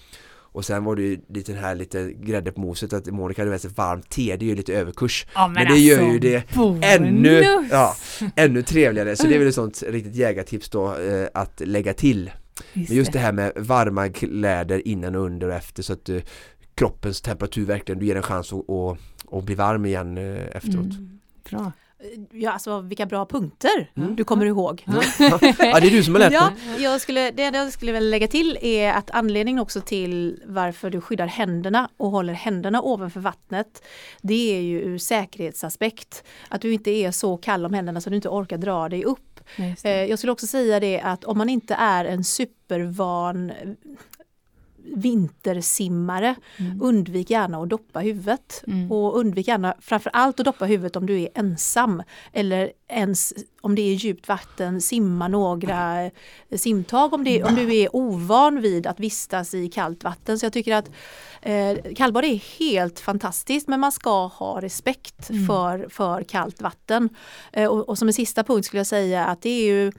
[0.58, 3.52] och sen var det ju lite den här lite grädde på moset att Monica hade
[3.52, 5.26] med sig varmt te, det är ju lite överkurs.
[5.36, 6.86] Ja, Men det gör ju det bonus.
[6.86, 7.96] ännu, ja,
[8.36, 12.32] ännu trevligare, så det är väl ett sånt riktigt jägartips då eh, att lägga till.
[12.74, 16.22] Men just det här med varma kläder innan och under och efter så att eh,
[16.76, 18.98] kroppens temperatur verkligen, du ger en chans att, att,
[19.32, 20.76] att bli varm igen eh, efteråt.
[20.76, 21.72] Mm, bra.
[22.32, 24.16] Ja, alltså vilka bra punkter Mm.
[24.16, 24.84] du kommer ihåg.
[24.88, 25.02] Ja,
[25.80, 28.58] det är du som har lärt Ja, jag skulle, det jag skulle vilja lägga till
[28.62, 33.84] är att anledningen också till varför du skyddar händerna och håller händerna ovanför vattnet
[34.22, 36.24] det är ju ur säkerhetsaspekt.
[36.50, 39.40] Att du inte är så kall om händerna så du inte orkar dra dig upp.
[39.84, 43.52] Eh, Jag skulle också säga det att om man inte är en supervan
[44.96, 46.82] vintersimmare, Mm.
[46.82, 48.64] undvik gärna att doppa huvudet.
[48.68, 48.92] Mm.
[48.92, 52.04] Och undvik gärna framförallt att doppa huvudet om du är ensam.
[52.34, 56.12] Eller ens om det är djupt vatten, simma några
[56.56, 60.40] simtag om, det, om du är ovan vid att vistas i kallt vatten.
[60.40, 60.90] Så jag tycker att
[61.42, 65.48] eh, kallbad är helt fantastiskt men man ska ha respekt Mm.
[65.48, 67.10] för, för kallt vatten.
[67.54, 69.92] Eh, och, och som en sista punkt skulle jag säga att det är ju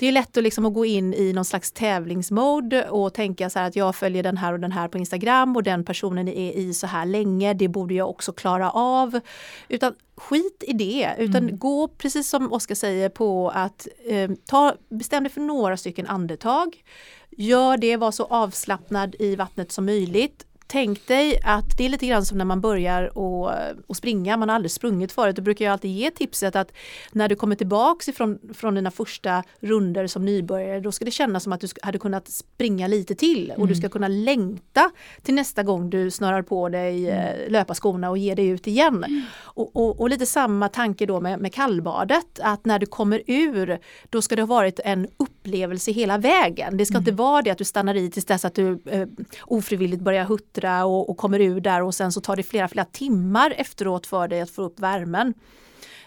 [0.00, 3.58] det är lätt att, liksom att gå in i någon slags tävlingsmode och tänka så
[3.58, 6.52] här att jag följer den här och den här på Instagram och den personen är
[6.52, 9.20] i så här länge, det borde jag också klara av.
[9.68, 15.22] Utan skit i det, utan gå precis som Oskar säger på att eh, ta, bestäm
[15.22, 16.82] dig för några stycken andetag.
[17.30, 20.46] Gör det, var så avslappnad i vattnet som möjligt.
[20.70, 23.50] Tänk dig att det är lite grann som när man börjar och,
[23.86, 25.36] och springa, man har aldrig sprungit förut.
[25.36, 26.72] Då brukar jag alltid ge tipset att
[27.12, 31.42] när du kommer tillbaks ifrån från dina första runder som nybörjare, då ska det kännas
[31.42, 34.90] som att du hade kunnat springa lite till och du ska kunna längta
[35.22, 39.26] till nästa gång du snörar på dig eh, löparskorna och ger dig ut igen.
[39.40, 43.78] Och, och, och lite samma tanke då med, med kallbadet, att när du kommer ur,
[44.10, 46.76] då ska det ha varit en upplevelse hela vägen.
[46.76, 49.08] Det ska inte vara det att du stannar i tills dess att du eh,
[49.40, 50.24] ofrivilligt börjar
[50.58, 54.06] huttra och, och kommer ur där och sen så tar det flera, flera timmar efteråt
[54.06, 55.34] för dig att få upp värmen.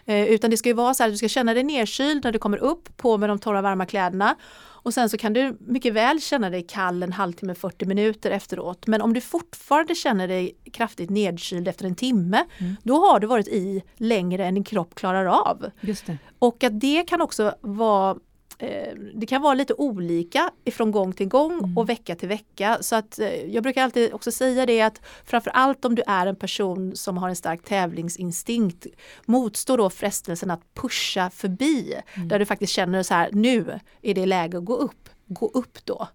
[0.05, 2.31] Eh, utan det ska ju vara så här att du ska känna dig nedkyld när
[2.31, 4.35] du kommer upp, på med de torra varma kläderna.
[4.83, 8.87] Och sen så kan du mycket väl känna dig kall en halvtimme, 40 minuter efteråt.
[8.87, 12.45] Men om du fortfarande känner dig kraftigt nedkyld efter en timme,
[12.83, 15.65] då har du varit i längre än din kropp klarar av.
[15.81, 16.17] Just det.
[16.39, 18.15] Och att det kan också vara
[18.61, 22.77] eh, det kan vara lite olika ifrån gång till gång och vecka till vecka.
[22.81, 26.35] Så att eh, jag brukar alltid också säga det att framförallt om du är en
[26.35, 28.87] person som har en stark tävlingsinstinkt
[29.25, 31.93] motstå då frestelsen att pusha förbi
[32.29, 35.09] där du faktiskt känner så här nu är det läge att gå upp.
[35.27, 36.07] Gå upp då.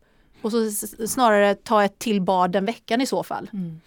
[0.42, 0.70] Och så
[1.06, 3.50] snarare ta ett till bad den veckan i så fall.
[3.52, 3.80] Mm.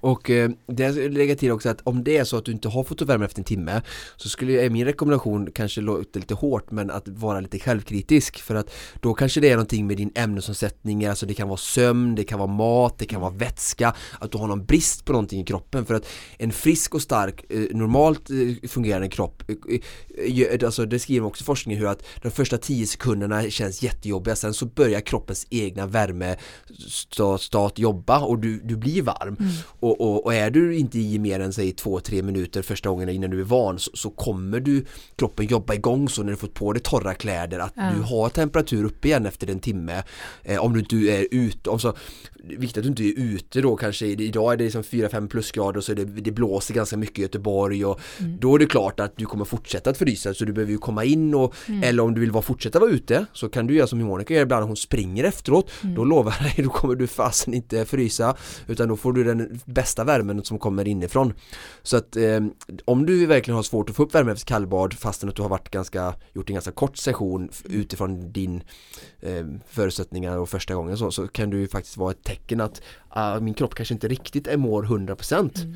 [0.00, 2.84] Och eh, det lägga till också att om det är så att du inte har
[2.84, 3.82] fått upp värme efter en timme
[4.16, 8.54] så skulle jag, min rekommendation kanske låta lite hårt men att vara lite självkritisk för
[8.54, 12.24] att då kanske det är någonting med din ämnesomsättning, alltså det kan vara sömn, det
[12.24, 15.44] kan vara mat, det kan vara vätska, att du har någon brist på någonting i
[15.44, 16.06] kroppen för att
[16.38, 19.80] en frisk och stark, eh, normalt eh, fungerande kropp, eh, eh,
[20.38, 24.54] gör- alltså det skriver också forskningen hur att de första 10 sekunderna känns jättejobbiga, sen
[24.54, 26.36] så börjar kroppens egna värme
[26.88, 29.36] stat, stat jobba och du, du blir varm.
[29.80, 33.30] Och, och, och är du inte i mer än säg 2-3 minuter första gången innan
[33.30, 34.84] du är van så, så kommer du
[35.16, 37.90] kroppen jobba igång så när du fått på dig torra kläder att Ja.
[37.96, 40.02] du har temperatur uppe igen efter en timme.
[40.42, 41.96] Eh, om du inte är ute, alltså,
[42.44, 45.84] viktigt att du inte är ute då kanske, idag är det liksom 4-5 plusgrader och
[45.84, 48.00] så är det, det blåser ganska mycket i Göteborg och
[48.40, 50.34] då är det klart att du kommer fortsätta att frysa.
[50.34, 53.26] Så du behöver ju komma in och eller om du vill vara, fortsätta vara ute
[53.32, 55.70] så kan du göra som Monica gör ibland, hon springer efteråt.
[55.82, 58.36] Då lovar jag dig, då kommer du fasen inte frysa
[58.66, 61.32] utan då får du den bästa värmen som kommer inifrån.
[61.82, 62.40] Så att eh,
[62.84, 65.48] om du verkligen har svårt att få upp värme efter kallbad fastän att du har
[65.48, 68.62] varit ganska, gjort en ganska kort session f- utifrån din
[69.20, 72.82] eh, förutsättningar och första gången så, så kan det ju faktiskt vara ett tecken att
[73.08, 75.74] ah, min kropp kanske inte riktigt är mår 100%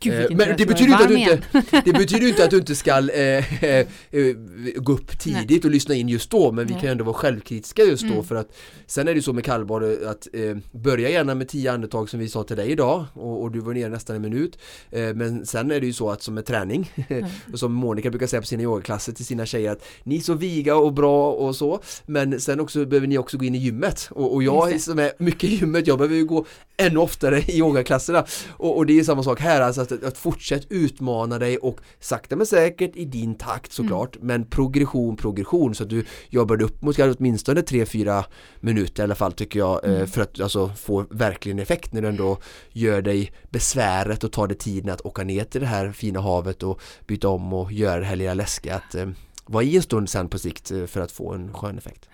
[0.00, 2.74] Gud, Eh, Men det betyder, inte att du inte, det betyder inte att du inte
[2.74, 4.34] ska eh, eh, eh,
[4.76, 6.80] gå upp tidigt och lyssna in just då men vi Nej.
[6.80, 8.24] kan ändå vara självkritiska just då Mm.
[8.24, 8.56] för att
[8.86, 12.28] Sen är det så med kallbad att eh, börja gärna med 10 andetag som vi
[12.28, 14.58] sa till dig idag och, och du var nere nästan en minut.
[14.90, 16.92] Eh, Men sen är det ju så att som med träning
[17.52, 20.34] och som Monica brukar säga på sina yogaklasser till sina tjejer att ni är så
[20.34, 24.08] viga och bra och så men sen också behöver ni också gå in i gymmet.
[24.10, 26.46] Och, och jag som är mycket i gymmet, jag behöver ju gå
[26.76, 30.66] ännu oftare i yogaklasserna och, och det är samma sak här, alltså att, att fortsätt
[30.70, 35.74] utmana dig och sakta men säkert i din takt såklart men progression, progression.
[35.74, 38.24] Så att du jobbar upp mot åtminstone 3-4
[38.60, 42.08] minuter i alla fall tycker jag eh, för att alltså få verkligen effekt när du
[42.08, 42.38] ändå
[42.72, 46.62] gör dig besväret och tar dig tiden att åka ner till det här fina havet
[46.62, 49.06] och byta om och göra det här lilla läskiga att eh,
[49.46, 52.08] vara i en stund sen på sikt eh, för att få en skön effekt.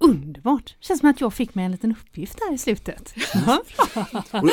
[0.00, 0.76] Underbart!
[0.80, 3.14] Känns som att jag fick mig en liten uppgift här i slutet.
[4.32, 4.50] Och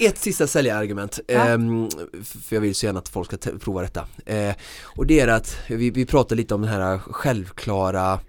[0.00, 1.88] Ett sista säljarargument, ehm,
[2.24, 4.06] för jag vill så gärna att folk ska prova detta.
[4.26, 8.20] Eh, och det är att vi, vi pratar lite om den här självklara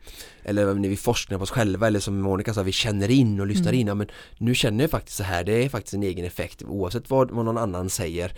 [0.43, 3.47] eller när vi forskar på oss själva eller som Monica sa, vi känner in och
[3.47, 3.87] lyssnar in.
[3.87, 4.07] Ja, men
[4.37, 7.45] nu känner jag faktiskt så här, det är faktiskt en egen effekt oavsett vad, vad
[7.45, 8.33] någon annan säger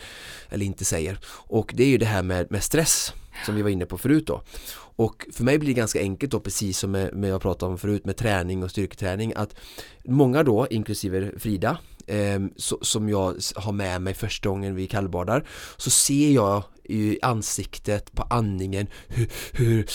[0.49, 1.19] eller inte säger.
[1.28, 3.13] Och det är ju det här med, med stress
[3.45, 4.41] som vi var inne på förut då.
[4.96, 7.78] Och för mig blir det ganska enkelt då precis som med, med jag pratade om
[7.78, 9.56] förut med träning och styrketräning att
[10.04, 11.78] många då inklusive Frida
[12.08, 17.19] eh, så, som jag har med mig första gången vi kallbadar så ser jag i
[17.21, 19.86] ansiktet, på andningen hur, hur,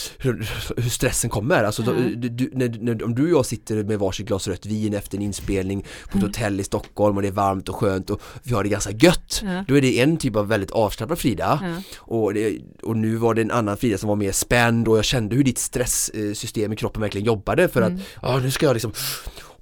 [0.76, 1.64] hur, stressen kommer.
[1.64, 4.66] Alltså, då, du, du, när, när, om du och jag sitter med varsitt glas rött
[4.66, 8.10] vin efter en inspelning på ett hotell i Stockholm och det är varmt och skönt
[8.10, 9.40] och vi har det ganska gött.
[9.44, 9.64] Ja.
[9.68, 11.82] Då är det en typ av väldigt avslappnad Frida Ja.
[11.98, 15.04] och, det, och nu var det en annan Frida som var mer spänd och jag
[15.04, 18.92] kände hur ditt stresssystem i kroppen verkligen jobbade för att ja, nu ska jag liksom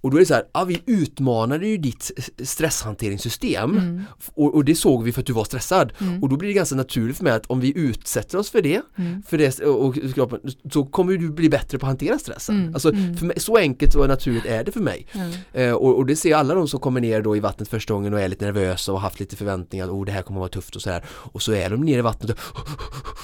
[0.01, 2.11] och då är det så här, ja, vi utmanade ju ditt
[2.43, 4.03] stresshanteringssystem.
[4.35, 5.93] Och, och det såg vi för att du var stressad.
[6.23, 8.83] Och då blir det ganska naturligt för mig att om vi utsätter oss för det,
[9.27, 10.41] för det och, kroppen,
[10.73, 12.71] så kommer du bli bättre på att hantera stressen.
[12.75, 15.07] Alltså, för mig, så enkelt och naturligt är det för mig.
[15.53, 18.15] Eh, och, och det ser alla de som kommer ner då i vattnet första gången
[18.15, 20.49] och är lite nervösa och haft lite förväntningar att oh, det här kommer att vara
[20.49, 21.05] tufft och så här.
[21.09, 22.39] Och så är de nere i vattnet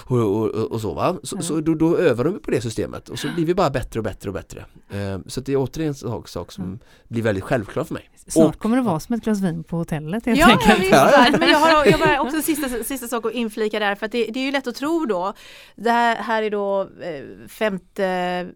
[0.07, 1.17] och, och, så va.
[1.23, 4.01] Så, så då, då övar de på det systemet och så blir vi bara bättre
[4.01, 4.65] och bättre och bättre.
[4.91, 8.11] Eh, så det är återigen en sak, sak som blir väldigt självklar för mig.
[8.27, 10.91] Snart kommer det vara som ett glas vin på hotellet helt Ja, enkelt.
[10.91, 11.39] jag visst.
[11.39, 14.13] Men jag har, jag har också en sista, sista sak att inflika där för att
[14.13, 15.33] det, det är ju lätt att tro då.
[15.77, 18.49] Det här, här är då eh, femte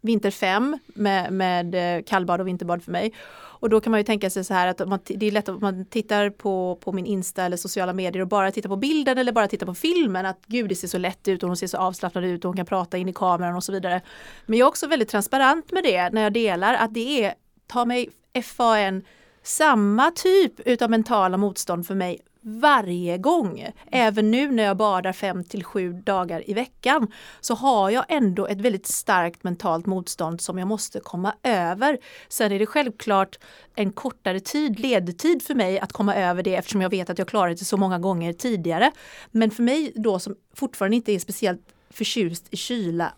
[0.00, 3.12] vinter fem med, med eh, kallbad och vinterbad för mig.
[3.60, 5.60] Och då kan man ju tänka sig så här att man, det är lätt att
[5.60, 9.32] man tittar på, på min Insta eller sociala medier och bara tittar på bilden eller
[9.32, 11.78] bara tittar på filmen att gud det ser så lätt ut och hon ser så
[11.78, 14.00] avslappnad ut och hon kan prata in i kameran och så vidare.
[14.46, 17.34] Men jag är också väldigt transparent med det när jag delar att det är,
[17.66, 18.08] ta mig
[18.44, 19.04] FAN,
[19.42, 23.66] samma typ utav mentala motstånd för mig varje gång.
[23.90, 28.46] Även nu när jag badar fem till sju dagar i veckan så har jag ändå
[28.46, 31.98] ett väldigt starkt mentalt motstånd som jag måste komma över.
[32.28, 33.38] Sen är det självklart
[33.74, 37.28] en kortare tid, ledtid för mig att komma över det eftersom jag vet att jag
[37.28, 38.92] klarat det så många gånger tidigare.
[39.30, 43.12] Men för mig då som fortfarande inte är speciellt förtjust i kyla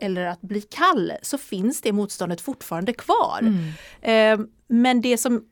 [0.00, 3.40] eller att bli kall så finns det motståndet fortfarande kvar.
[4.00, 5.44] Eh, men det som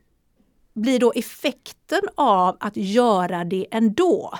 [0.81, 4.33] blir då effekten av att göra det ändå.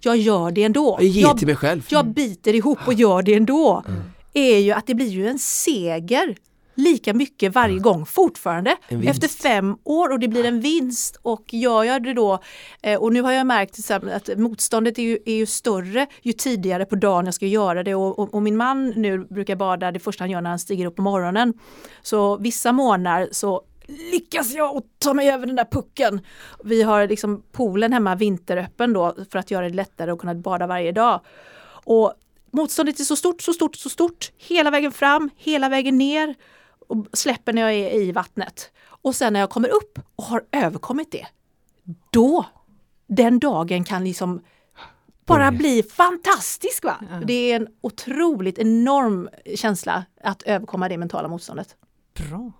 [0.00, 0.96] Jag gör det ändå.
[1.00, 1.86] Jag ger till mig själv.
[1.90, 3.84] jag biter ihop och gör det ändå.
[4.34, 6.34] Är ju att det blir ju en seger
[6.80, 8.76] lika mycket varje gång fortfarande.
[8.88, 12.38] Efter fem år och det blir en vinst och gör jag det då
[12.82, 16.84] eh, och nu har jag märkt att motståndet är ju, är ju större ju tidigare
[16.84, 19.98] på dagen jag ska göra det och, och, och min man nu brukar bada det
[19.98, 21.54] första han gör när han stiger upp på morgonen.
[22.02, 23.62] Så vissa månader så
[24.12, 26.20] lyckas jag att ta mig över den där pucken.
[26.64, 30.66] Vi har liksom poolen hemma vinteröppen då för att göra det lättare att kunna bada
[30.66, 31.20] varje dag.
[31.84, 32.14] Och
[32.50, 34.32] motståndet är så stort, så stort, så stort.
[34.36, 36.34] Hela vägen fram, hela vägen ner
[36.88, 38.70] och släpper när jag är i vattnet.
[39.02, 41.26] Och sen när jag kommer upp och har överkommit det,
[42.10, 42.46] då,
[43.06, 44.40] den dagen kan liksom
[45.26, 46.84] bara bli fantastisk.
[46.84, 46.96] Va?
[47.24, 51.76] Det är en otroligt enorm känsla att överkomma det mentala motståndet.
[52.14, 52.52] Bra.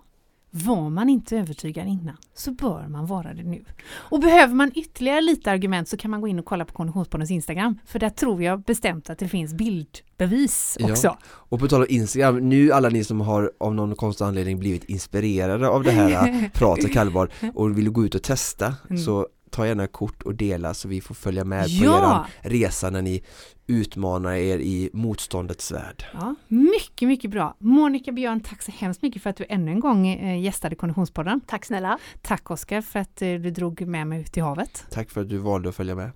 [0.53, 3.63] Var man inte övertygad innan så bör man vara det nu.
[3.91, 7.31] Och behöver man ytterligare lite argument så kan man gå in och kolla på Konditionspoddens
[7.31, 10.91] Instagram för där tror jag bestämt att det finns bildbevis Ja.
[10.91, 11.17] också.
[11.23, 14.83] Och på tal om Instagram, nu alla ni som har av någon konstig anledning blivit
[14.83, 18.75] inspirerade av det här pratet kallbar och vill gå ut och testa
[19.05, 22.25] så ta gärna kort och dela så vi får följa med på Ja.
[22.43, 23.23] er resa när ni
[23.67, 26.05] utmanar er i motståndets värld.
[26.13, 27.55] Ja, mycket, mycket bra.
[27.59, 31.41] Monica Björn, tack så hemskt mycket för att du ännu en gång eh, gästade Konditionspodden.
[31.47, 31.97] Tack snälla.
[32.21, 34.85] Tack Oskar för att eh, du drog med mig ut i havet.
[34.91, 36.11] Tack för att du valde att följa med.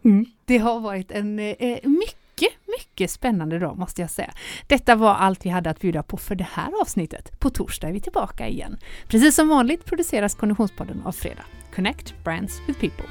[0.46, 4.32] Det har varit en eh, mycket, mycket spännande dag måste jag säga.
[4.68, 7.40] Detta var allt vi hade att bjuda på för det här avsnittet.
[7.40, 8.78] På torsdag är vi tillbaka igen.
[9.08, 11.44] Precis som vanligt produceras Konditionspodden av Fredag.
[11.76, 13.06] Connect Brands with People.